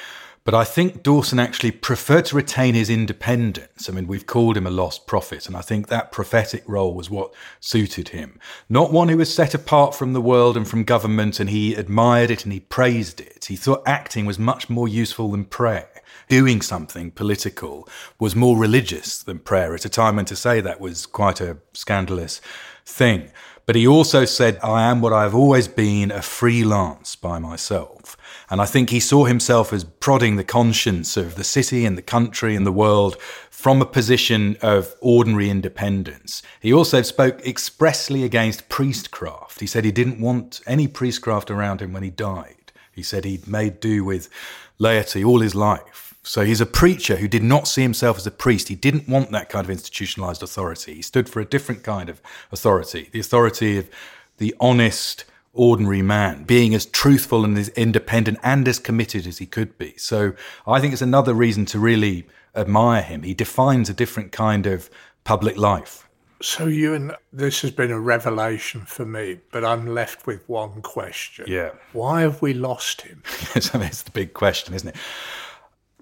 But 0.45 0.53
I 0.53 0.63
think 0.63 1.01
Dawson 1.01 1.39
actually 1.39 1.71
preferred 1.71 2.25
to 2.25 2.35
retain 2.35 2.75
his 2.75 2.87
independence. 2.87 3.89
I 3.89 3.93
mean, 3.93 4.05
we've 4.05 4.27
called 4.27 4.55
him 4.55 4.67
a 4.67 4.69
lost 4.71 5.07
prophet, 5.07 5.47
and 5.47 5.57
I 5.57 5.61
think 5.61 5.87
that 5.87 6.11
prophetic 6.11 6.63
role 6.67 6.93
was 6.93 7.09
what 7.09 7.33
suited 7.59 8.09
him. 8.09 8.39
Not 8.69 8.93
one 8.93 9.09
who 9.09 9.17
was 9.17 9.33
set 9.33 9.55
apart 9.55 9.95
from 9.95 10.13
the 10.13 10.21
world 10.21 10.55
and 10.55 10.67
from 10.67 10.83
government, 10.83 11.39
and 11.39 11.49
he 11.49 11.73
admired 11.73 12.29
it 12.29 12.43
and 12.43 12.53
he 12.53 12.59
praised 12.59 13.19
it. 13.19 13.45
He 13.45 13.55
thought 13.55 13.81
acting 13.87 14.27
was 14.27 14.37
much 14.37 14.69
more 14.69 14.87
useful 14.87 15.31
than 15.31 15.45
prayer. 15.45 15.89
Doing 16.29 16.61
something 16.61 17.09
political 17.09 17.89
was 18.19 18.35
more 18.35 18.55
religious 18.55 19.23
than 19.23 19.39
prayer 19.39 19.73
at 19.73 19.85
a 19.85 19.89
time 19.89 20.17
when 20.17 20.25
to 20.25 20.35
say 20.35 20.61
that 20.61 20.79
was 20.79 21.07
quite 21.07 21.41
a 21.41 21.57
scandalous 21.73 22.39
thing. 22.85 23.31
But 23.65 23.75
he 23.75 23.87
also 23.87 24.25
said, 24.25 24.59
I 24.61 24.83
am 24.83 25.01
what 25.01 25.11
I've 25.11 25.33
always 25.33 25.67
been, 25.67 26.11
a 26.11 26.21
freelance 26.21 27.15
by 27.15 27.39
myself. 27.39 28.15
And 28.49 28.61
I 28.61 28.65
think 28.65 28.89
he 28.89 28.99
saw 28.99 29.25
himself 29.25 29.73
as 29.73 29.83
prodding 29.83 30.35
the 30.35 30.43
conscience 30.43 31.17
of 31.17 31.35
the 31.35 31.43
city 31.43 31.85
and 31.85 31.97
the 31.97 32.01
country 32.01 32.55
and 32.55 32.65
the 32.65 32.71
world 32.71 33.19
from 33.49 33.81
a 33.81 33.85
position 33.85 34.57
of 34.61 34.93
ordinary 35.01 35.49
independence. 35.49 36.43
He 36.59 36.71
also 36.71 37.01
spoke 37.01 37.45
expressly 37.45 38.23
against 38.23 38.69
priestcraft. 38.69 39.59
He 39.59 39.67
said 39.67 39.85
he 39.85 39.91
didn't 39.91 40.21
want 40.21 40.61
any 40.67 40.87
priestcraft 40.87 41.49
around 41.49 41.81
him 41.81 41.91
when 41.91 42.03
he 42.03 42.11
died. 42.11 42.71
He 42.91 43.03
said 43.03 43.25
he'd 43.25 43.47
made 43.47 43.79
do 43.79 44.03
with 44.03 44.29
laity 44.77 45.23
all 45.23 45.39
his 45.39 45.55
life. 45.55 46.13
So 46.21 46.43
he's 46.43 46.61
a 46.61 46.65
preacher 46.65 47.17
who 47.17 47.27
did 47.27 47.43
not 47.43 47.67
see 47.67 47.83
himself 47.83 48.17
as 48.17 48.25
a 48.25 48.31
priest. 48.31 48.67
He 48.67 48.75
didn't 48.75 49.07
want 49.07 49.31
that 49.31 49.49
kind 49.49 49.63
of 49.63 49.69
institutionalized 49.69 50.41
authority. 50.41 50.95
He 50.95 51.01
stood 51.01 51.29
for 51.29 51.39
a 51.39 51.45
different 51.45 51.83
kind 51.83 52.09
of 52.09 52.21
authority, 52.51 53.09
the 53.11 53.19
authority 53.19 53.77
of 53.77 53.89
the 54.37 54.55
honest, 54.59 55.25
ordinary 55.55 56.01
man, 56.01 56.43
being 56.43 56.75
as 56.75 56.85
truthful 56.85 57.43
and 57.43 57.57
as 57.57 57.69
independent 57.69 58.37
and 58.43 58.67
as 58.67 58.79
committed 58.79 59.25
as 59.25 59.39
he 59.39 59.45
could 59.45 59.77
be. 59.77 59.95
So 59.97 60.33
I 60.67 60.79
think 60.79 60.93
it's 60.93 61.01
another 61.01 61.33
reason 61.33 61.65
to 61.67 61.79
really 61.79 62.27
admire 62.55 63.01
him. 63.01 63.23
He 63.23 63.33
defines 63.33 63.89
a 63.89 63.93
different 63.93 64.31
kind 64.31 64.67
of 64.67 64.89
public 65.23 65.57
life. 65.57 66.07
So, 66.41 66.67
Ewan, 66.67 67.13
this 67.31 67.61
has 67.61 67.71
been 67.71 67.91
a 67.91 67.99
revelation 67.99 68.81
for 68.81 69.05
me, 69.05 69.39
but 69.51 69.63
I'm 69.63 69.87
left 69.87 70.27
with 70.27 70.47
one 70.49 70.81
question. 70.81 71.45
Yeah. 71.47 71.71
Why 71.93 72.21
have 72.21 72.41
we 72.41 72.53
lost 72.53 73.01
him? 73.01 73.23
it's 73.55 73.69
the 73.69 74.11
big 74.11 74.33
question, 74.33 74.73
isn't 74.73 74.89
it? 74.89 74.95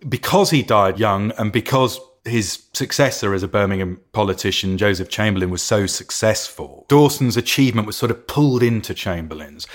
because 0.08 0.50
he 0.50 0.64
died 0.64 1.00
young 1.00 1.32
and 1.38 1.52
because 1.52 2.00
his 2.26 2.64
successor 2.74 3.34
as 3.34 3.44
a 3.44 3.48
Birmingham 3.48 4.00
politician, 4.14 4.78
Joseph 4.78 5.10
Chamberlain, 5.10 5.50
was 5.50 5.62
so 5.62 5.86
successful, 5.86 6.86
Dawson's 6.88 7.38
achievement 7.38 7.88
was 7.88 7.98
sort 7.98 8.12
of 8.12 8.28
pulled 8.28 8.64
into 8.64 8.94
Chamberlain's. 8.94 9.68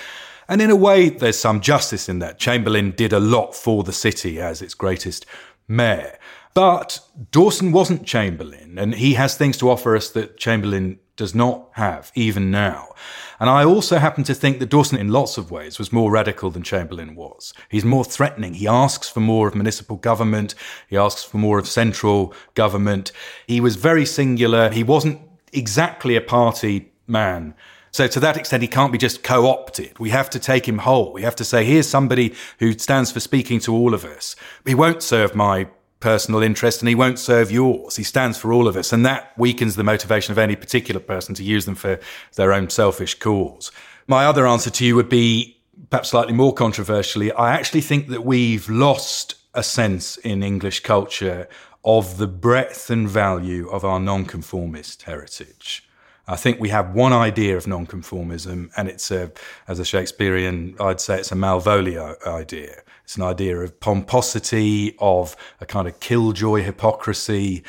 And 0.47 0.61
in 0.61 0.71
a 0.71 0.75
way, 0.75 1.09
there's 1.09 1.37
some 1.37 1.61
justice 1.61 2.09
in 2.09 2.19
that. 2.19 2.39
Chamberlain 2.39 2.91
did 2.91 3.13
a 3.13 3.19
lot 3.19 3.53
for 3.53 3.83
the 3.83 3.93
city 3.93 4.39
as 4.41 4.63
its 4.63 4.73
greatest 4.73 5.27
mayor. 5.67 6.17
But 6.55 6.99
Dawson 7.31 7.71
wasn't 7.71 8.07
Chamberlain, 8.07 8.79
and 8.79 8.95
he 8.95 9.13
has 9.13 9.37
things 9.37 9.57
to 9.57 9.69
offer 9.69 9.95
us 9.95 10.09
that 10.11 10.37
Chamberlain 10.37 10.99
does 11.15 11.35
not 11.35 11.69
have, 11.73 12.11
even 12.15 12.49
now. 12.49 12.89
And 13.39 13.49
I 13.49 13.63
also 13.63 13.97
happen 13.97 14.23
to 14.25 14.33
think 14.33 14.59
that 14.59 14.69
Dawson, 14.69 14.97
in 14.97 15.09
lots 15.09 15.37
of 15.37 15.49
ways, 15.49 15.79
was 15.79 15.93
more 15.93 16.11
radical 16.11 16.51
than 16.51 16.63
Chamberlain 16.63 17.15
was. 17.15 17.53
He's 17.69 17.85
more 17.85 18.03
threatening. 18.03 18.55
He 18.55 18.67
asks 18.67 19.09
for 19.09 19.21
more 19.21 19.47
of 19.47 19.55
municipal 19.55 19.95
government. 19.95 20.55
He 20.87 20.97
asks 20.97 21.23
for 21.23 21.37
more 21.37 21.57
of 21.57 21.67
central 21.67 22.33
government. 22.53 23.11
He 23.47 23.61
was 23.61 23.77
very 23.77 24.05
singular. 24.05 24.69
He 24.69 24.83
wasn't 24.83 25.21
exactly 25.53 26.15
a 26.15 26.21
party 26.21 26.91
man. 27.07 27.55
So 27.91 28.07
to 28.07 28.19
that 28.19 28.37
extent, 28.37 28.61
he 28.61 28.67
can't 28.67 28.91
be 28.91 28.97
just 28.97 29.23
co-opted. 29.23 29.97
We 29.97 30.09
have 30.11 30.29
to 30.31 30.39
take 30.39 30.67
him 30.67 30.79
whole. 30.79 31.11
We 31.11 31.23
have 31.23 31.35
to 31.37 31.43
say, 31.43 31.63
here's 31.63 31.87
somebody 31.87 32.35
who 32.59 32.77
stands 32.77 33.11
for 33.11 33.19
speaking 33.19 33.59
to 33.61 33.73
all 33.73 33.93
of 33.93 34.05
us. 34.05 34.35
He 34.65 34.75
won't 34.75 35.01
serve 35.01 35.33
my 35.33 35.67
personal 35.99 36.41
interest 36.41 36.81
and 36.81 36.89
he 36.89 36.95
won't 36.95 37.19
serve 37.19 37.51
yours. 37.51 37.95
He 37.95 38.03
stands 38.03 38.37
for 38.37 38.53
all 38.53 38.67
of 38.67 38.77
us. 38.77 38.93
And 38.93 39.05
that 39.05 39.37
weakens 39.37 39.75
the 39.75 39.83
motivation 39.83 40.31
of 40.31 40.37
any 40.37 40.55
particular 40.55 40.99
person 40.99 41.35
to 41.35 41.43
use 41.43 41.65
them 41.65 41.75
for 41.75 41.99
their 42.35 42.53
own 42.53 42.69
selfish 42.69 43.15
cause. 43.15 43.71
My 44.07 44.25
other 44.25 44.47
answer 44.47 44.69
to 44.69 44.85
you 44.85 44.95
would 44.95 45.09
be 45.09 45.57
perhaps 45.89 46.09
slightly 46.09 46.33
more 46.33 46.53
controversially. 46.53 47.31
I 47.31 47.53
actually 47.53 47.81
think 47.81 48.07
that 48.09 48.25
we've 48.25 48.69
lost 48.69 49.35
a 49.53 49.63
sense 49.63 50.17
in 50.17 50.43
English 50.43 50.81
culture 50.81 51.47
of 51.83 52.17
the 52.17 52.27
breadth 52.27 52.89
and 52.89 53.07
value 53.07 53.69
of 53.69 53.85
our 53.85 53.99
nonconformist 53.99 55.03
heritage. 55.03 55.87
I 56.27 56.35
think 56.35 56.59
we 56.59 56.69
have 56.69 56.93
one 56.93 57.13
idea 57.13 57.57
of 57.57 57.65
nonconformism, 57.65 58.69
and 58.77 58.87
it's 58.87 59.09
a, 59.09 59.31
as 59.67 59.79
a 59.79 59.85
Shakespearean, 59.85 60.75
I'd 60.79 61.01
say 61.01 61.17
it's 61.17 61.31
a 61.31 61.35
Malvolio 61.35 62.23
idea. 62.27 62.83
It's 63.09 63.17
an 63.17 63.23
idea 63.23 63.57
of 63.57 63.79
pomposity, 63.79 64.95
of 64.99 65.35
a 65.59 65.65
kind 65.65 65.87
of 65.87 65.99
killjoy 65.99 66.61
hypocrisy, 66.61 67.63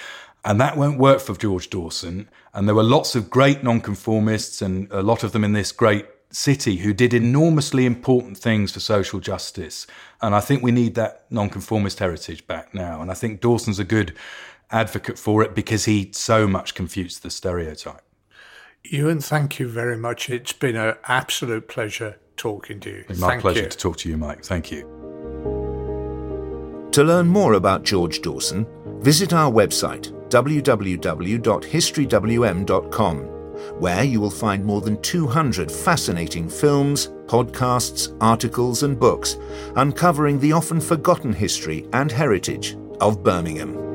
and 0.44 0.60
that 0.60 0.76
won't 0.76 0.98
work 0.98 1.18
for 1.18 1.34
George 1.34 1.70
Dawson. 1.70 2.28
And 2.52 2.68
there 2.68 2.74
were 2.74 2.82
lots 2.82 3.14
of 3.14 3.30
great 3.30 3.64
nonconformists, 3.64 4.60
and 4.60 4.92
a 4.92 5.00
lot 5.00 5.24
of 5.24 5.32
them 5.32 5.42
in 5.42 5.54
this 5.54 5.72
great 5.72 6.04
city 6.28 6.76
who 6.76 6.92
did 6.92 7.14
enormously 7.14 7.86
important 7.86 8.36
things 8.36 8.72
for 8.72 8.80
social 8.80 9.18
justice. 9.18 9.86
And 10.20 10.34
I 10.34 10.40
think 10.40 10.62
we 10.62 10.72
need 10.72 10.94
that 10.96 11.24
nonconformist 11.30 12.00
heritage 12.00 12.46
back 12.46 12.74
now. 12.74 13.00
And 13.00 13.10
I 13.10 13.14
think 13.14 13.40
Dawson's 13.40 13.78
a 13.78 13.84
good 13.84 14.14
advocate 14.70 15.18
for 15.18 15.42
it 15.42 15.54
because 15.54 15.86
he 15.86 16.10
so 16.12 16.46
much 16.46 16.74
confutes 16.74 17.18
the 17.18 17.30
stereotype. 17.30 18.02
Ewan, 18.84 19.20
thank 19.20 19.58
you 19.58 19.70
very 19.70 19.96
much. 19.96 20.28
It's 20.28 20.52
been 20.52 20.76
an 20.76 20.96
absolute 21.04 21.66
pleasure 21.66 22.18
talking 22.36 22.78
to 22.80 22.90
you. 22.90 23.04
It's 23.08 23.18
my 23.18 23.28
thank 23.28 23.40
pleasure 23.40 23.62
you. 23.62 23.68
to 23.70 23.78
talk 23.78 23.96
to 23.96 24.08
you, 24.10 24.18
Mike. 24.18 24.44
Thank 24.44 24.70
you. 24.70 25.00
To 26.92 27.04
learn 27.04 27.28
more 27.28 27.52
about 27.52 27.84
George 27.84 28.20
Dawson, 28.20 28.66
visit 29.00 29.32
our 29.32 29.50
website 29.50 30.12
www.historywm.com, 30.28 33.16
where 33.80 34.04
you 34.04 34.20
will 34.20 34.30
find 34.30 34.64
more 34.64 34.80
than 34.80 35.00
200 35.02 35.70
fascinating 35.70 36.48
films, 36.48 37.08
podcasts, 37.26 38.16
articles, 38.20 38.82
and 38.82 38.98
books 38.98 39.36
uncovering 39.76 40.40
the 40.40 40.52
often 40.52 40.80
forgotten 40.80 41.32
history 41.32 41.86
and 41.92 42.10
heritage 42.10 42.76
of 43.00 43.22
Birmingham. 43.22 43.89